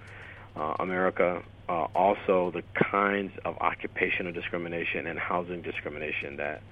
[0.56, 1.42] uh, America.
[1.68, 6.62] Uh, also, the kinds of occupational discrimination and housing discrimination that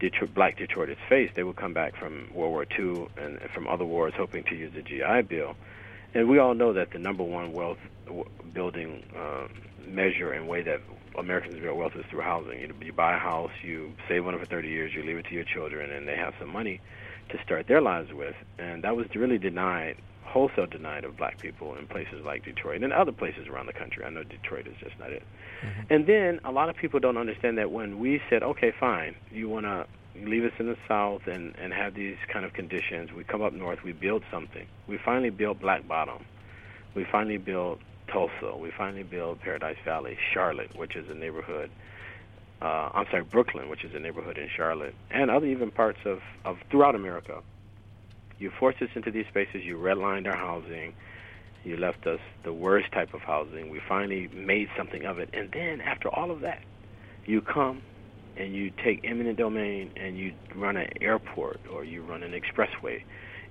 [0.00, 1.34] Detroit, black Detroiters faced.
[1.36, 4.72] They would come back from World War II and, from other wars hoping to use
[4.74, 5.54] the GI Bill.
[6.14, 7.78] And we all know that the number one wealth
[8.52, 9.46] building uh,
[9.86, 10.80] measure and way that
[11.18, 12.60] Americans build wealth is through housing.
[12.60, 15.26] You, you buy a house, you save on it for 30 years, you leave it
[15.26, 16.80] to your children, and they have some money
[17.28, 18.34] to start their lives with.
[18.58, 22.92] And that was really denied, wholesale denied of black people in places like Detroit and
[22.92, 24.04] other places around the country.
[24.04, 25.22] I know Detroit is just not it.
[25.62, 25.92] Mm-hmm.
[25.92, 29.48] And then a lot of people don't understand that when we said, okay, fine, you
[29.48, 33.24] want to leave us in the South and, and have these kind of conditions, we
[33.24, 34.66] come up north, we build something.
[34.86, 36.24] We finally built Black Bottom.
[36.94, 38.56] We finally built Tulsa.
[38.56, 41.70] We finally built Paradise Valley, Charlotte, which is a neighborhood.
[42.60, 46.20] Uh, I'm sorry, Brooklyn, which is a neighborhood in Charlotte, and other even parts of,
[46.44, 47.42] of throughout America.
[48.40, 49.62] You forced us into these spaces.
[49.62, 50.94] You redlined our housing.
[51.62, 53.70] You left us the worst type of housing.
[53.70, 55.28] We finally made something of it.
[55.34, 56.62] And then after all of that,
[57.26, 57.82] you come
[58.36, 63.02] and you take eminent domain and you run an airport or you run an expressway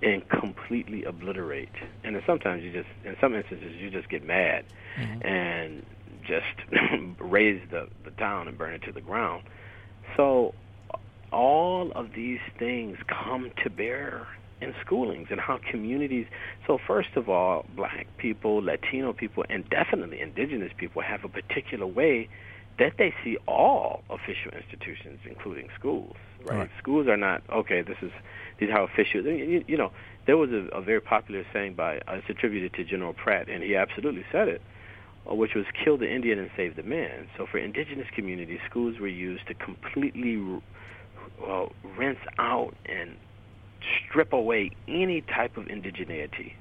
[0.01, 1.69] and completely obliterate.
[2.03, 4.65] And then sometimes you just, in some instances, you just get mad
[4.97, 5.27] mm-hmm.
[5.27, 5.85] and
[6.25, 9.43] just raze the, the town and burn it to the ground.
[10.17, 10.55] So
[11.31, 14.27] all of these things come to bear
[14.61, 16.25] in schoolings and how communities
[16.67, 21.87] so first of all black people latino people and definitely indigenous people have a particular
[21.87, 22.27] way
[22.77, 26.69] that they see all official institutions including schools right, right.
[26.77, 28.11] schools are not okay this is
[28.59, 29.23] these are official.
[29.23, 29.91] You, you know,
[30.27, 33.63] there was a, a very popular saying by uh, it's attributed to General Pratt, and
[33.63, 34.61] he absolutely said it,
[35.29, 38.99] uh, which was "kill the Indian and save the man." So for indigenous communities, schools
[38.99, 40.61] were used to completely
[41.47, 41.65] uh,
[41.97, 43.15] rinse out and
[44.07, 46.53] strip away any type of indigeneity,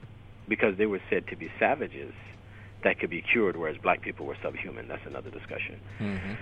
[0.49, 2.13] because they were said to be savages
[2.85, 4.89] that could be cured, whereas black people were subhuman.
[4.89, 5.81] That's another discussion.
[6.01, 6.35] Mm-hmm.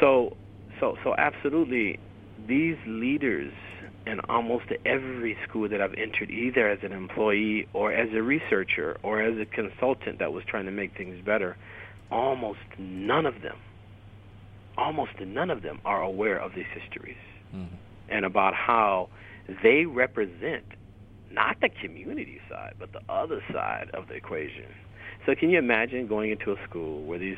[0.00, 0.36] So,
[0.80, 1.98] so, so absolutely,
[2.46, 3.52] these leaders
[4.06, 8.98] in almost every school that I've entered, either as an employee or as a researcher
[9.02, 11.56] or as a consultant that was trying to make things better,
[12.10, 13.56] almost none of them,
[14.76, 17.16] almost none of them are aware of these histories
[17.54, 17.74] mm-hmm.
[18.08, 19.08] and about how
[19.62, 20.64] they represent
[21.30, 24.66] not the community side, but the other side of the equation.
[25.26, 27.36] So can you imagine going into a school where these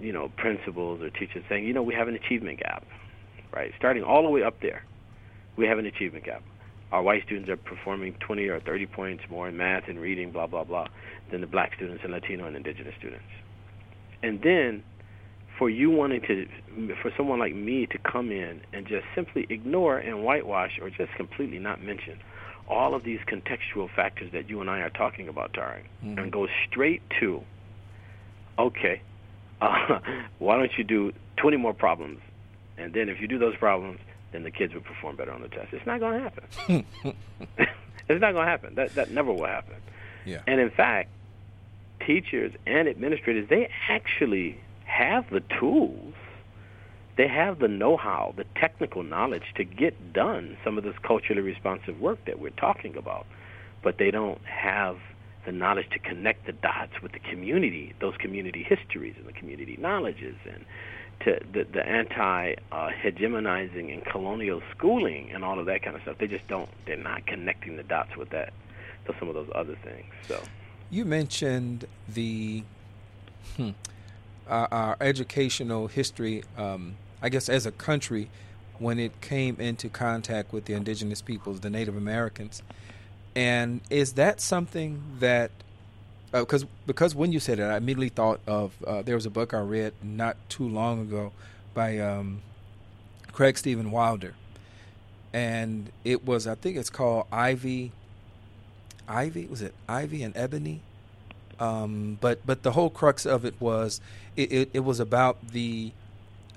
[0.00, 2.84] you know, principals or teachers saying, you know, we have an achievement gap,
[3.52, 3.72] right?
[3.78, 4.84] Starting all the way up there,
[5.56, 6.42] we have an achievement gap.
[6.92, 10.46] Our white students are performing 20 or 30 points more in math and reading, blah,
[10.46, 10.86] blah, blah,
[11.30, 13.24] than the black students and Latino and indigenous students.
[14.22, 14.82] And then
[15.58, 16.48] for you wanting to,
[17.02, 21.12] for someone like me to come in and just simply ignore and whitewash or just
[21.14, 22.18] completely not mention
[22.68, 26.18] all of these contextual factors that you and I are talking about, Tari, mm-hmm.
[26.18, 27.42] and go straight to,
[28.58, 29.02] okay,
[29.60, 30.00] uh,
[30.38, 32.20] why don't you do 20 more problems?
[32.76, 34.00] And then if you do those problems,
[34.32, 35.72] then the kids will perform better on the test.
[35.72, 36.86] It's not going to happen.
[38.08, 38.74] it's not going to happen.
[38.74, 39.76] That that never will happen.
[40.24, 40.42] Yeah.
[40.46, 41.10] And in fact,
[42.04, 44.58] teachers and administrators they actually
[44.94, 46.14] have the tools.
[47.16, 52.00] They have the know-how, the technical knowledge to get done some of this culturally responsive
[52.00, 53.26] work that we're talking about,
[53.82, 54.96] but they don't have
[55.46, 59.76] the knowledge to connect the dots with the community, those community histories and the community
[59.80, 60.64] knowledges and
[61.20, 66.18] to the, the anti-hegemonizing uh, and colonial schooling and all of that kind of stuff.
[66.18, 66.68] They just don't.
[66.86, 68.52] They're not connecting the dots with that
[69.06, 70.06] to some of those other things.
[70.26, 70.42] So
[70.90, 72.64] you mentioned the
[73.56, 73.70] hmm,
[74.48, 76.44] uh, our educational history.
[76.56, 78.28] Um, I guess as a country,
[78.78, 82.62] when it came into contact with the indigenous peoples, the Native Americans,
[83.34, 85.50] and is that something that
[86.32, 89.30] because uh, because when you said it, I immediately thought of uh, there was a
[89.30, 91.32] book I read not too long ago
[91.72, 92.42] by um,
[93.32, 94.34] Craig Steven Wilder,
[95.32, 97.92] and it was I think it's called Ivy.
[99.06, 100.80] Ivy was it Ivy and Ebony?
[101.60, 104.00] Um, but but the whole crux of it was
[104.36, 105.92] it, it, it was about the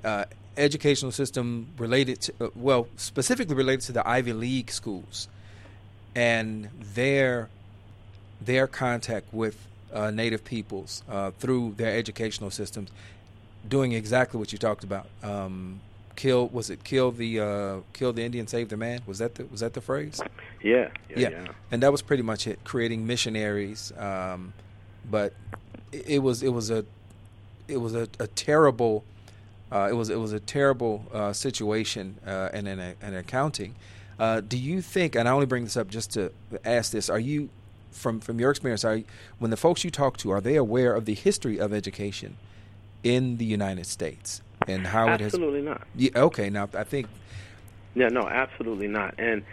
[0.04, 0.26] uh,
[0.56, 5.28] educational system related to uh, well specifically related to the Ivy League schools
[6.16, 7.50] and their
[8.42, 12.90] their contact with uh, Native peoples uh, through their educational systems,
[13.68, 15.08] doing exactly what you talked about.
[15.24, 15.80] Um,
[16.16, 19.02] kill was it kill the uh, kill the Indian, save the man?
[19.06, 20.20] Was that the was that the phrase?
[20.62, 21.30] Yeah, yeah, yeah.
[21.30, 21.48] yeah.
[21.72, 22.60] And that was pretty much it.
[22.64, 24.54] Creating missionaries, um,
[25.10, 25.34] but
[25.92, 26.86] it, was it was a
[27.68, 29.04] it was a, a terrible.
[29.72, 33.76] Uh, it was it was a terrible uh, situation uh, and an, an accounting.
[34.20, 35.16] Uh, do you think?
[35.16, 36.32] And I only bring this up just to
[36.66, 37.50] ask this: Are you
[37.98, 39.02] from from your experience, are
[39.40, 42.38] when the folks you talk to are they aware of the history of education
[43.04, 45.34] in the United States and how absolutely it has?
[45.34, 45.88] Absolutely not.
[45.96, 47.08] Yeah, okay, now I think.
[47.96, 49.44] Yeah, no, absolutely not, and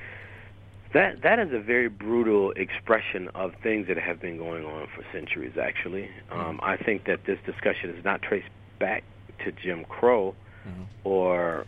[0.94, 5.04] that that is a very brutal expression of things that have been going on for
[5.12, 5.58] centuries.
[5.60, 6.40] Actually, mm-hmm.
[6.40, 9.04] um, I think that this discussion is not traced back
[9.44, 10.34] to Jim Crow
[10.66, 10.82] mm-hmm.
[11.02, 11.66] or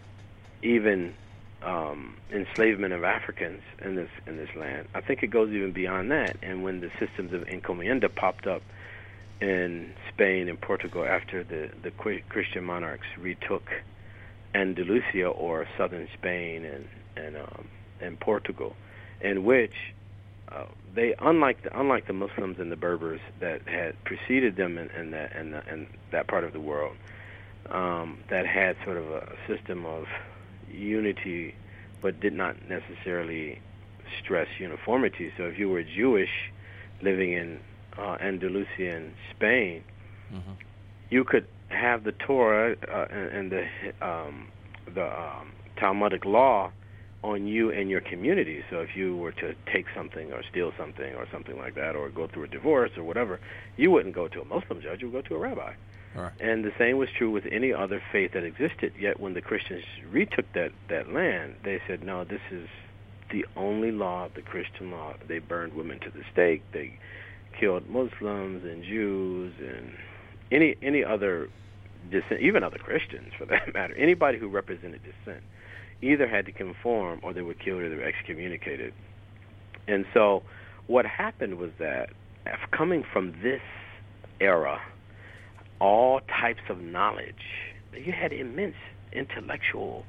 [0.62, 1.14] even
[1.62, 4.89] um, enslavement of Africans in this in this land.
[4.95, 6.37] I think it goes even beyond that.
[6.43, 8.62] And when the systems of encomienda popped up
[9.41, 11.91] in Spain and Portugal after the the
[12.29, 13.68] Christian monarchs retook
[14.55, 17.68] Andalusia or southern Spain and and um,
[18.01, 18.77] and Portugal,
[19.21, 19.73] in which
[20.51, 20.64] uh,
[20.95, 25.11] they unlike the unlike the Muslims and the Berbers that had preceded them in, in
[25.11, 26.97] that in, the, in that part of the world,
[27.71, 30.05] um, that had sort of a system of
[30.71, 31.55] unity,
[32.01, 33.61] but did not necessarily
[34.23, 35.33] stress uniformity.
[35.37, 36.31] So if you were Jewish
[37.03, 37.61] living in
[37.99, 39.83] uh, Andalusian Spain,
[40.33, 40.53] mm-hmm.
[41.11, 44.49] you could have the Torah uh, and, and the um,
[44.95, 46.71] the um, Talmudic law
[47.27, 48.62] on you and your community.
[48.70, 52.09] So if you were to take something or steal something or something like that, or
[52.09, 53.41] go through a divorce or whatever,
[53.77, 55.03] you wouldn't go to a Muslim judge.
[55.03, 55.74] You would go to a rabbi.
[56.14, 56.33] Right.
[56.41, 58.93] And the same was true with any other faith that existed.
[58.99, 62.68] Yet when the Christians retook that, that land, they said, no, this is
[63.31, 65.14] the only law, the Christian law.
[65.27, 66.62] They burned women to the stake.
[66.72, 66.99] They
[67.59, 69.93] killed Muslims and Jews and
[70.53, 71.49] any any other
[72.09, 73.95] dissent, even other Christians for that matter.
[73.97, 75.43] Anybody who represented dissent
[76.03, 78.93] either had to conform or they were killed or they were excommunicated.
[79.89, 80.43] And so
[80.87, 82.11] what happened was that
[82.71, 83.63] coming from this
[84.41, 84.81] era
[85.81, 87.35] all types of knowledge.
[87.93, 88.77] You had immense
[89.13, 90.05] intellectual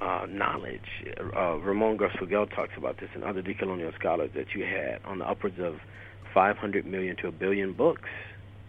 [0.00, 1.04] uh, knowledge.
[1.18, 5.28] Uh, Ramon Grosfoguel talks about this and other decolonial scholars that you had on the
[5.28, 5.76] upwards of
[6.34, 8.08] 500 million to a billion books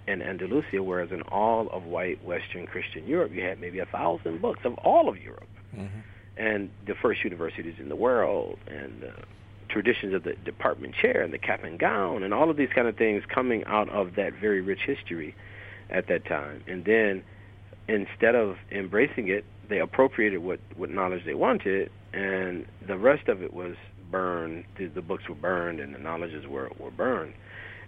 [0.08, 4.42] in Andalusia, whereas in all of white Western Christian Europe, you had maybe a thousand
[4.42, 5.50] books of all of Europe.
[5.76, 6.00] Mm-hmm.
[6.40, 9.14] And the first universities in the world, and the
[9.68, 12.88] traditions of the department chair, and the cap and gown, and all of these kind
[12.88, 15.36] of things coming out of that very rich history
[15.90, 16.64] at that time.
[16.66, 17.24] And then
[17.88, 23.44] instead of embracing it, they appropriated what, what knowledge they wanted, and the rest of
[23.44, 23.76] it was
[24.10, 24.64] burned.
[24.78, 27.34] The, the books were burned, and the knowledges were, were burned.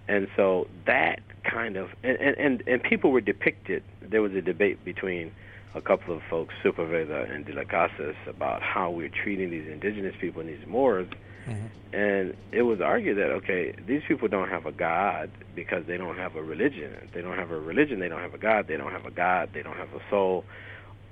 [0.08, 3.84] And so that kind of and, and and people were depicted.
[4.02, 5.32] There was a debate between
[5.74, 10.16] a couple of folks, Sepulveda and De La Casas, about how we're treating these indigenous
[10.20, 11.08] people and these Moors.
[11.48, 11.96] Mm-hmm.
[11.96, 16.18] And it was argued that okay, these people don't have a God because they don't
[16.18, 17.10] have a religion.
[17.14, 18.00] They don't have a religion.
[18.00, 18.68] They don't have a God.
[18.68, 19.50] They don't have a God.
[19.54, 20.46] They don't have a soul.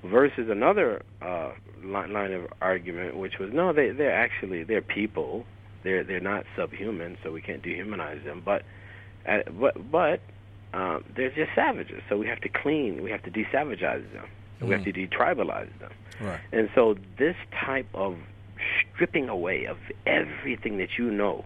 [0.04, 1.52] Versus another uh,
[1.84, 5.46] line of argument, which was no, they they're actually they're people.
[5.84, 8.42] They're they're not subhuman, so we can't dehumanize them.
[8.46, 8.64] But
[9.28, 10.22] uh, but but
[10.74, 12.02] um, they're just savages.
[12.08, 13.04] So we have to clean.
[13.04, 14.28] We have to desavagize them.
[14.62, 14.68] Mm.
[14.68, 15.10] We have to mm.
[15.10, 15.92] detribalize them.
[16.22, 16.40] Right.
[16.52, 17.36] And so this
[17.66, 18.18] type of
[18.94, 21.46] stripping away of everything that you know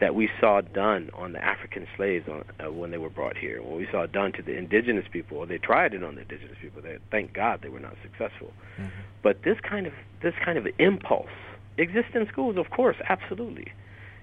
[0.00, 3.62] that we saw done on the African slaves on, uh, when they were brought here,
[3.62, 6.56] what we saw done to the indigenous people, or they tried it on the indigenous
[6.60, 6.82] people.
[6.82, 8.52] They, thank God they were not successful.
[8.78, 8.88] Mm-hmm.
[9.22, 11.30] But this kind of this kind of impulse
[11.78, 13.72] exists in schools, of course, absolutely,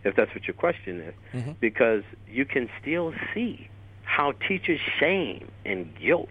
[0.04, 1.52] if that's what your question is, mm-hmm.
[1.62, 3.70] because you can still see
[4.04, 6.30] how teachers shame and guilt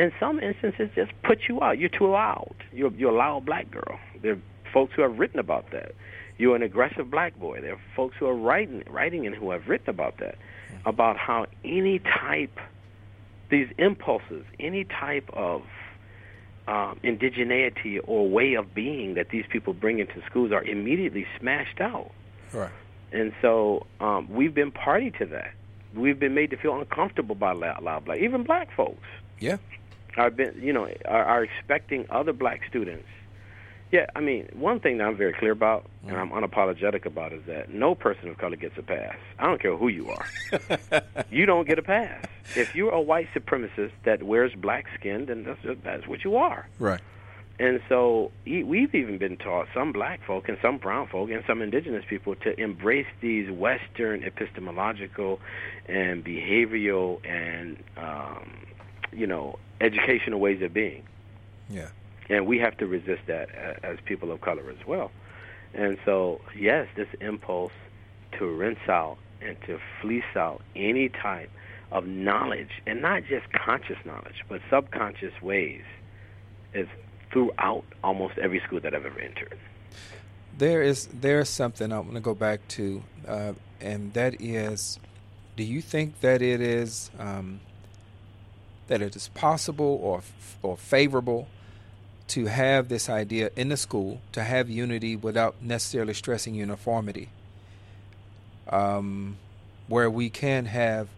[0.00, 1.78] in some instances just put you out.
[1.78, 2.54] You're too loud.
[2.72, 4.00] You're you're a loud black girl.
[4.22, 4.42] There are
[4.72, 5.92] folks who have written about that.
[6.38, 7.60] You're an aggressive black boy.
[7.60, 10.36] There are folks who are writing writing and who have written about that,
[10.86, 12.58] about how any type,
[13.50, 15.62] these impulses, any type of
[16.66, 21.78] um, indigeneity or way of being that these people bring into schools are immediately smashed
[21.78, 22.10] out.
[22.54, 22.72] Right.
[23.12, 25.52] And so um, we've been party to that.
[25.94, 29.06] We've been made to feel uncomfortable by loud, loud black, even black folks.
[29.40, 29.56] Yeah
[30.16, 33.06] are been you know are, are expecting other black students.
[33.92, 37.42] Yeah, I mean, one thing that I'm very clear about and I'm unapologetic about is
[37.46, 39.16] that no person of color gets a pass.
[39.36, 41.02] I don't care who you are.
[41.30, 42.24] you don't get a pass.
[42.54, 46.36] If you're a white supremacist that wears black skin, then that's just, that's what you
[46.36, 46.68] are.
[46.78, 47.00] Right.
[47.60, 51.60] And so we've even been taught, some black folk and some brown folk and some
[51.60, 55.40] indigenous people, to embrace these Western epistemological
[55.86, 58.50] and behavioral and, um,
[59.12, 61.04] you know, educational ways of being.
[61.68, 61.88] Yeah.
[62.28, 63.50] And we have to resist that
[63.82, 65.10] as people of color as well.
[65.74, 67.72] And so, yes, this impulse
[68.38, 71.50] to rinse out and to fleece out any type
[71.92, 75.82] of knowledge, and not just conscious knowledge, but subconscious ways,
[76.72, 76.86] is
[77.32, 79.58] throughout almost every school that I've ever entered.
[80.56, 85.00] There is there is something I want to go back to, uh, and that is,
[85.56, 87.60] do you think that it is um,
[88.90, 90.20] that it is possible or
[90.62, 91.46] or favorable
[92.26, 97.28] to have this idea in the school to have unity without necessarily stressing uniformity.
[98.68, 99.36] Um,
[99.86, 101.08] where we can have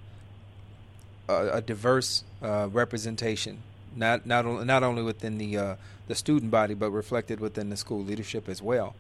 [1.29, 3.63] a, a diverse uh, representation,
[3.97, 5.75] not not only not only within the uh,
[6.09, 8.95] the student body, but reflected within the school leadership as well,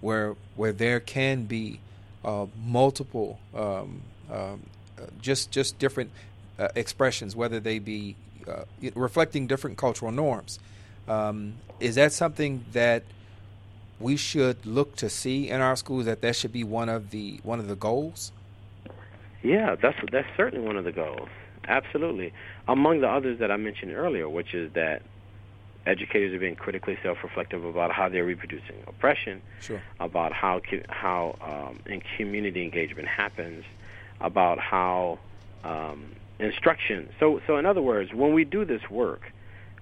[0.00, 1.78] where where there can be
[2.24, 4.60] uh, multiple um, um
[5.20, 6.10] just just different
[6.62, 8.14] uh, expressions, whether they be
[8.46, 10.58] uh, reflecting different cultural norms.
[11.08, 13.02] Um, is that something that
[13.98, 16.04] we should look to see in our schools?
[16.04, 18.30] That that should be one of the one of the goals.
[19.42, 21.28] Yeah, that's that's certainly one of the goals.
[21.66, 22.32] Absolutely,
[22.68, 25.02] among the others that I mentioned earlier, which is that
[25.84, 29.82] educators are being critically self-reflective about how they're reproducing oppression, sure.
[29.98, 33.64] about how how um, in community engagement happens,
[34.20, 35.18] about how
[35.64, 37.08] um, instruction.
[37.20, 39.32] So, so in other words, when we do this work,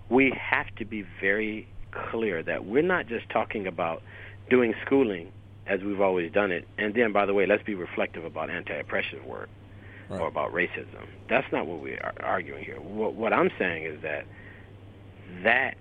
[0.09, 1.69] we have to be very
[2.11, 4.03] clear that we're not just talking about
[4.49, 5.33] doing schooling
[5.67, 9.25] as we've always done it, and then, by the way, let's be reflective about anti-oppressive
[9.25, 9.49] work
[10.09, 10.21] right.
[10.21, 11.07] or about racism.
[11.29, 12.81] That's not what we are arguing here.
[12.81, 14.27] What, what I'm saying is that
[15.45, 15.77] that,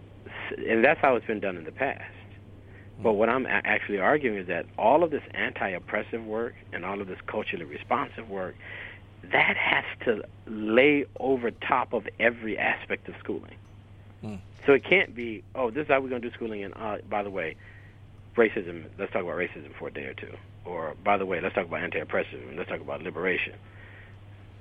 [0.57, 2.03] and that's how it's been done in the past.
[2.97, 3.03] Hmm.
[3.03, 7.07] But what I'm actually arguing is that all of this anti-oppressive work and all of
[7.07, 8.55] this culturally responsive work
[9.24, 13.55] that has to lay over top of every aspect of schooling.
[14.24, 14.39] Mm.
[14.65, 16.97] So it can't be, oh, this is how we're going to do schooling, and uh,
[17.09, 17.55] by the way,
[18.36, 20.34] racism, let's talk about racism for a day or two.
[20.65, 23.53] Or, by the way, let's talk about anti-oppression, let's talk about liberation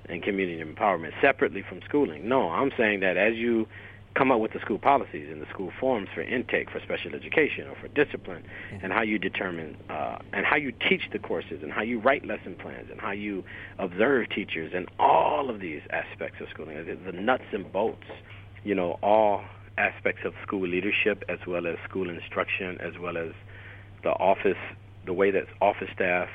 [0.09, 2.29] and community empowerment separately from schooling.
[2.29, 3.69] No, I'm saying that as you
[4.15, 7.69] come up with the school policies and the school forms for intake for special education
[7.69, 8.85] or for discipline mm-hmm.
[8.85, 12.25] and how you determine uh, and how you teach the courses and how you write
[12.25, 13.45] lesson plans and how you
[13.79, 18.07] observe teachers and all of these aspects of schooling, the nuts and bolts,
[18.65, 19.43] you know, all
[19.77, 23.33] aspects of school leadership as well as school instruction as well as
[24.03, 24.59] the office,
[25.07, 26.29] the way that office staff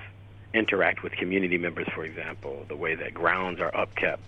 [0.54, 4.20] interact with community members, for example, the way that grounds are upkept,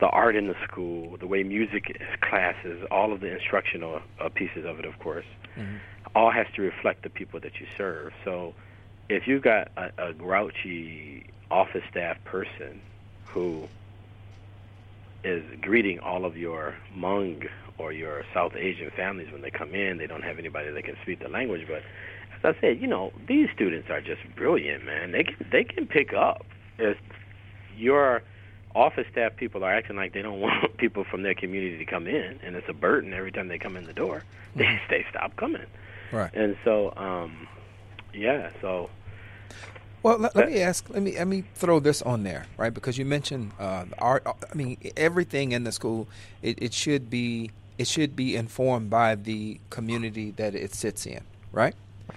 [0.00, 4.64] the art in the school, the way music classes, all of the instructional uh, pieces
[4.66, 5.24] of it, of course,
[5.56, 5.76] mm-hmm.
[6.14, 8.12] all has to reflect the people that you serve.
[8.24, 8.54] So
[9.08, 12.80] if you've got a, a grouchy office staff person
[13.26, 13.68] who
[15.24, 19.98] is greeting all of your Hmong or your South Asian families when they come in.
[19.98, 21.82] They don't have anybody that can speak the language, but
[22.36, 25.12] as I said, you know, these students are just brilliant, man.
[25.12, 26.44] They can they can pick up.
[26.78, 26.98] If
[27.76, 28.22] your
[28.76, 32.06] office staff people are acting like they don't want people from their community to come
[32.06, 34.22] in, and it's a burden every time they come in the door,
[34.56, 35.66] they they stop coming.
[36.12, 36.32] Right.
[36.34, 37.48] And so, um,
[38.14, 38.88] yeah, so
[40.02, 40.88] Well, let, let me ask.
[40.90, 42.72] Let me let me throw this on there, right?
[42.72, 44.24] Because you mentioned uh, art.
[44.26, 46.06] I mean, everything in the school.
[46.42, 51.20] It, it should be it should be informed by the community that it sits in,
[51.52, 51.74] right?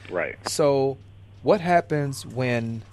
[0.10, 0.38] right.
[0.48, 0.98] So,
[1.44, 2.84] what happens when?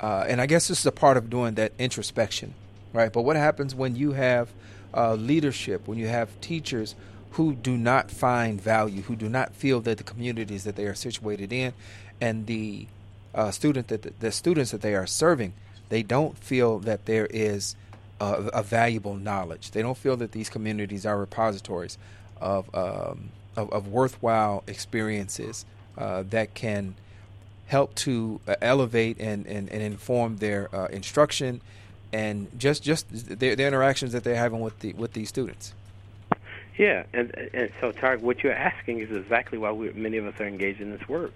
[0.00, 2.54] Uh, and I guess this is a part of doing that introspection,
[2.94, 3.12] right?
[3.12, 4.48] But what happens when you have
[4.94, 6.94] uh, leadership, when you have teachers
[7.32, 10.94] who do not find value, who do not feel that the communities that they are
[10.94, 11.74] situated in,
[12.20, 12.86] and the
[13.34, 15.52] uh, student that the, the students that they are serving,
[15.90, 17.76] they don't feel that there is
[18.20, 19.72] a valuable knowledge.
[19.72, 21.98] They don't feel that these communities are repositories
[22.40, 25.64] of um, of, of worthwhile experiences
[25.96, 26.94] uh, that can
[27.66, 31.60] help to uh, elevate and, and, and inform their uh, instruction
[32.14, 35.74] and just just their, their interactions that they're having with the with these students.
[36.78, 40.40] Yeah, and and so Tariq, what you're asking is exactly why we many of us
[40.40, 41.32] are engaged in this work.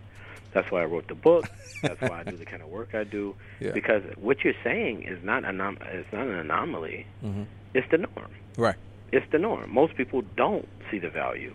[0.52, 1.46] That's why I wrote the book.
[1.82, 3.34] That's why I do the kind of work I do.
[3.60, 3.72] Yeah.
[3.72, 7.06] Because what you're saying is not anom- it's not an anomaly.
[7.24, 7.42] Mm-hmm.
[7.74, 8.30] It's the norm.
[8.56, 8.76] Right.
[9.10, 9.74] It's the norm.
[9.74, 11.54] Most people don't see the value,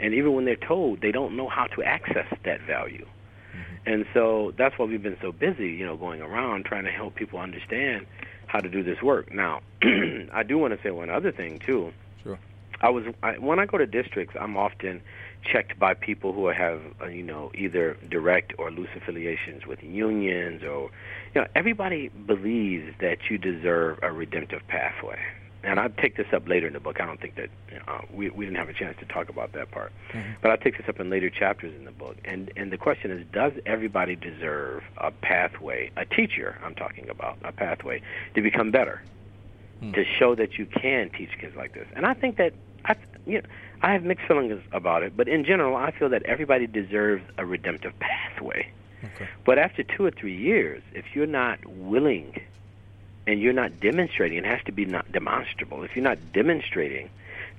[0.00, 3.06] and even when they're told, they don't know how to access that value.
[3.86, 7.14] And so that's why we've been so busy, you know, going around trying to help
[7.14, 8.06] people understand
[8.48, 9.32] how to do this work.
[9.32, 9.60] Now,
[10.32, 11.92] I do want to say one other thing too.
[12.24, 12.38] Sure.
[12.80, 15.00] I was I, when I go to districts, I'm often
[15.44, 20.62] checked by people who have uh, you know either direct or loose affiliations with unions
[20.62, 20.90] or
[21.34, 25.18] you know everybody believes that you deserve a redemptive pathway.
[25.64, 27.00] And I'll take this up later in the book.
[27.00, 29.52] I don't think that know, uh, we we didn't have a chance to talk about
[29.52, 30.32] that part, mm-hmm.
[30.40, 32.16] but I'll take this up in later chapters in the book.
[32.24, 35.90] And and the question is, does everybody deserve a pathway?
[35.96, 38.02] A teacher, I'm talking about, a pathway
[38.34, 39.02] to become better
[39.80, 39.92] hmm.
[39.92, 41.88] to show that you can teach kids like this.
[41.94, 42.52] And I think that
[42.84, 42.96] I,
[43.26, 43.48] you know,
[43.82, 47.44] I have mixed feelings about it, but in general, I feel that everybody deserves a
[47.44, 48.70] redemptive pathway.
[49.04, 49.28] Okay.
[49.44, 52.40] But after two or three years, if you're not willing
[53.28, 55.82] and you're not demonstrating, it has to be not demonstrable.
[55.82, 57.10] If you're not demonstrating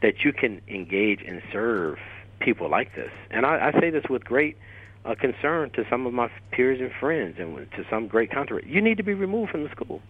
[0.01, 1.99] that you can engage and serve
[2.39, 4.57] people like this, and I, I say this with great
[5.05, 8.81] uh, concern to some of my peers and friends, and to some great controversy, you
[8.81, 10.01] need to be removed from the school.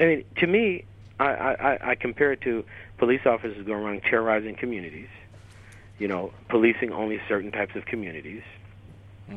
[0.00, 0.84] I mean, to me,
[1.20, 2.64] I, I, I compare it to
[2.98, 5.08] police officers going around terrorizing communities,
[6.00, 8.42] you know, policing only certain types of communities,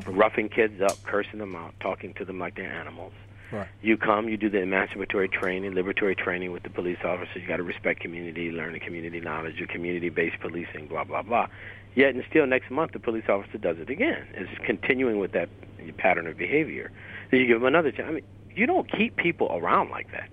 [0.04, 3.12] roughing kids up, cursing them out, talking to them like they're animals.
[3.50, 3.68] Right.
[3.80, 7.36] You come, you do the emancipatory training, liberatory training with the police officers.
[7.36, 11.46] You got to respect community, learn the community knowledge, your community-based policing, blah blah blah.
[11.94, 14.26] Yet, and still, next month the police officer does it again.
[14.34, 15.48] Is continuing with that
[15.96, 16.90] pattern of behavior.
[17.30, 18.08] Then you give them another chance.
[18.08, 18.24] I mean,
[18.54, 20.28] you don't keep people around like that.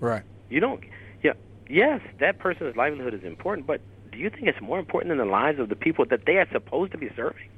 [0.00, 0.22] Right.
[0.48, 0.84] You don't.
[1.22, 1.32] Yeah.
[1.68, 3.80] Yes, that person's livelihood is important, but
[4.12, 6.48] do you think it's more important than the lives of the people that they are
[6.50, 7.48] supposed to be serving?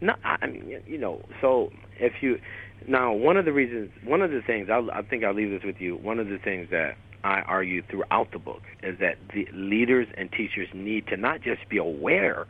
[0.00, 1.22] No, I mean, you know.
[1.40, 2.40] So if you
[2.88, 5.62] now, one of the reasons, one of the things, I'll, I think I'll leave this
[5.64, 5.96] with you.
[5.96, 10.32] One of the things that I argue throughout the book is that the leaders and
[10.32, 12.46] teachers need to not just be aware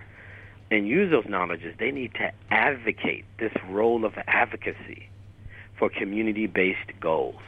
[0.70, 1.74] and use those knowledges.
[1.78, 5.08] They need to advocate this role of advocacy
[5.78, 7.40] for community-based goals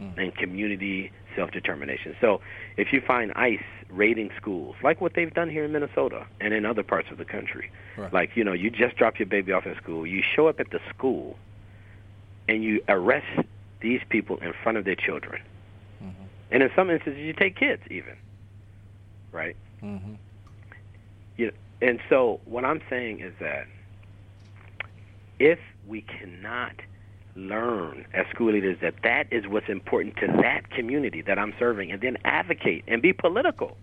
[0.00, 0.18] mm.
[0.18, 2.16] and community self-determination.
[2.20, 2.40] So
[2.76, 6.64] if you find ICE raiding schools, like what they've done here in Minnesota and in
[6.66, 8.12] other parts of the country, Right.
[8.12, 10.70] like, you know, you just drop your baby off at school, you show up at
[10.70, 11.38] the school
[12.48, 13.46] and you arrest
[13.80, 15.40] these people in front of their children.
[16.48, 18.16] And in some instances, you take kids even,
[19.32, 19.56] right?
[19.82, 20.14] Mm-hmm.
[21.36, 21.50] You
[21.82, 23.66] and so what I'm saying is that
[25.40, 25.58] if
[25.88, 26.74] we cannot
[27.36, 31.92] learn as school leaders that that is what's important to that community that I'm serving,
[31.92, 33.76] and then advocate and be political.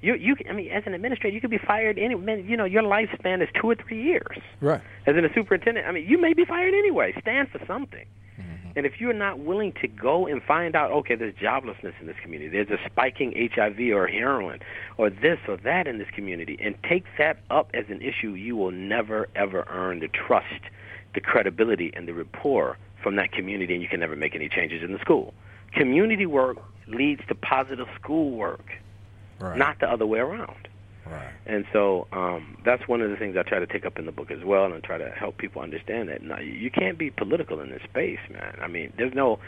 [0.00, 2.14] You, you, I mean, as an administrator, you could be fired any.
[2.14, 4.38] man, You know, your lifespan is two or three years.
[4.60, 4.80] Right.
[5.06, 7.14] As in a superintendent, I mean, you may be fired anyway.
[7.20, 8.06] Stand for something.
[8.40, 8.70] Mm-hmm.
[8.76, 12.16] And if you're not willing to go and find out, okay, there's joblessness in this
[12.22, 14.60] community, there's a spiking HIV or heroin,
[14.98, 18.56] or this or that in this community, and take that up as an issue, you
[18.56, 20.62] will never ever earn the trust,
[21.14, 24.82] the credibility, and the rapport from that community, and you can never make any changes
[24.82, 25.34] in the school.
[25.72, 28.66] Community work leads to positive school work,
[29.40, 29.56] Right.
[29.56, 30.68] not the other way around.
[31.06, 31.28] Right.
[31.46, 34.12] And so um, that's one of the things I try to take up in the
[34.12, 36.22] book as well, and try to help people understand that.
[36.22, 38.58] No, you can't be political in this space, man.
[38.60, 39.38] I mean, there's no.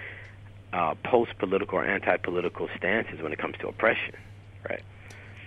[0.73, 4.15] uh, post-political or anti-political stances when it comes to oppression,
[4.69, 4.83] right?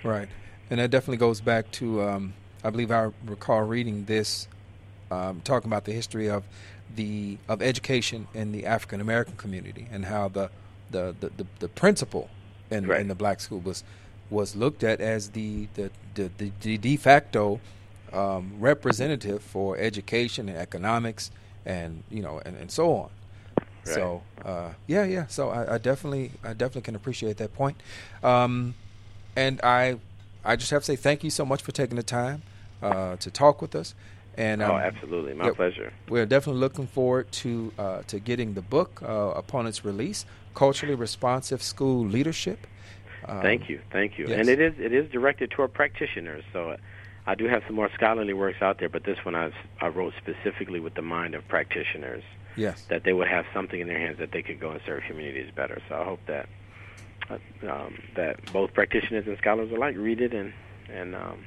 [0.04, 0.28] Right,
[0.70, 4.50] and that definitely goes back to um, I believe I recall reading this,
[5.14, 6.44] um, talking about the history of
[6.96, 10.50] the of education in the African American community and how the
[10.92, 12.30] the the, the, the principal
[12.70, 13.02] in, right.
[13.02, 13.84] in the black school was
[14.30, 17.60] was looked at as the the the, the, the de facto
[18.12, 21.32] um, representative for education and economics
[21.66, 23.10] and you know and, and so on.
[23.86, 23.96] Right.
[23.96, 25.28] So uh, yeah, yeah.
[25.28, 27.78] So I, I, definitely I definitely can appreciate that point.
[28.24, 28.76] Um,
[29.36, 29.98] and I
[30.46, 32.44] I just have to say thank you so much for taking the time
[32.82, 33.94] uh, to talk with us.
[34.36, 35.94] And oh, um, absolutely, my pleasure.
[36.10, 40.26] We're definitely looking forward to uh, to getting the book uh, upon its release,
[40.56, 42.66] culturally responsive school leadership.
[43.26, 44.26] Um, thank you, thank you.
[44.28, 44.40] Yes.
[44.40, 46.78] And it is it is directed toward practitioners, so uh,
[47.28, 50.14] I do have some more scholarly works out there, but this one I I wrote
[50.18, 52.24] specifically with the mind of practitioners.
[52.56, 55.04] Yes, that they would have something in their hands that they could go and serve
[55.08, 55.82] communities better.
[55.90, 56.50] So I hope that
[57.30, 57.38] uh,
[57.70, 60.54] um, that both practitioners and scholars alike read it and
[60.90, 61.46] and um,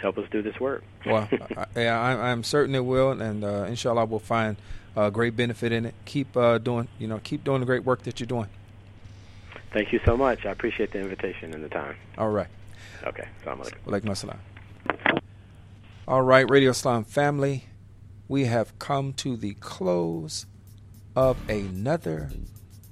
[0.00, 0.82] help us do this work.
[1.06, 4.56] well, I, yeah, I, am certain it will, and uh, inshallah, we'll find
[4.96, 5.94] uh, great benefit in it.
[6.04, 8.48] Keep uh, doing, you know, keep doing the great work that you're doing.
[9.72, 10.46] Thank you so much.
[10.46, 11.96] I appreciate the invitation and the time.
[12.16, 12.46] All right.
[13.04, 13.28] Okay.
[13.44, 14.38] Assalamu alaikum.
[16.06, 17.64] All right, Radio Islam family,
[18.28, 20.46] we have come to the close
[21.16, 22.30] of another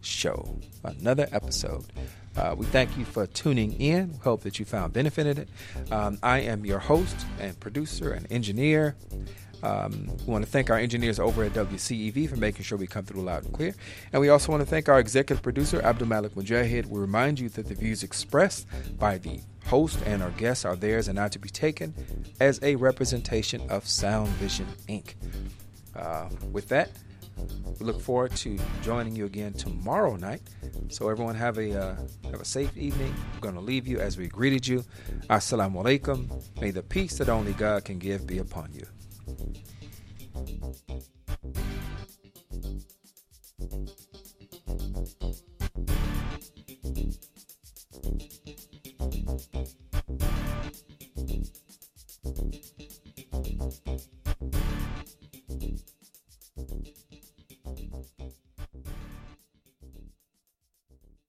[0.01, 1.85] show, another episode.
[2.37, 4.13] Uh, we thank you for tuning in.
[4.13, 5.49] We hope that you found benefit in it.
[5.93, 8.97] Um, I am your host and producer and engineer.
[9.63, 13.05] Um, we want to thank our engineers over at WCEV for making sure we come
[13.05, 13.75] through loud and clear.
[14.13, 16.87] And we also want to thank our executive producer, Abdul Malik Mujahid.
[16.87, 18.67] We remind you that the views expressed
[18.99, 21.95] by the host and our guests are theirs and not to be taken
[22.41, 25.15] as a representation of Sound Vision Inc.
[25.95, 26.91] Uh, with that,
[27.79, 30.43] we look forward to joining you again tomorrow night.
[30.89, 31.97] So everyone have a uh,
[32.31, 33.15] have a safe evening.
[33.35, 34.85] We're going to leave you as we greeted you.
[35.29, 36.61] Assalamu alaikum.
[36.61, 38.87] May the peace that only God can give be upon you.
[56.55, 57.02] Thank you.
[57.75, 58.12] Thank you.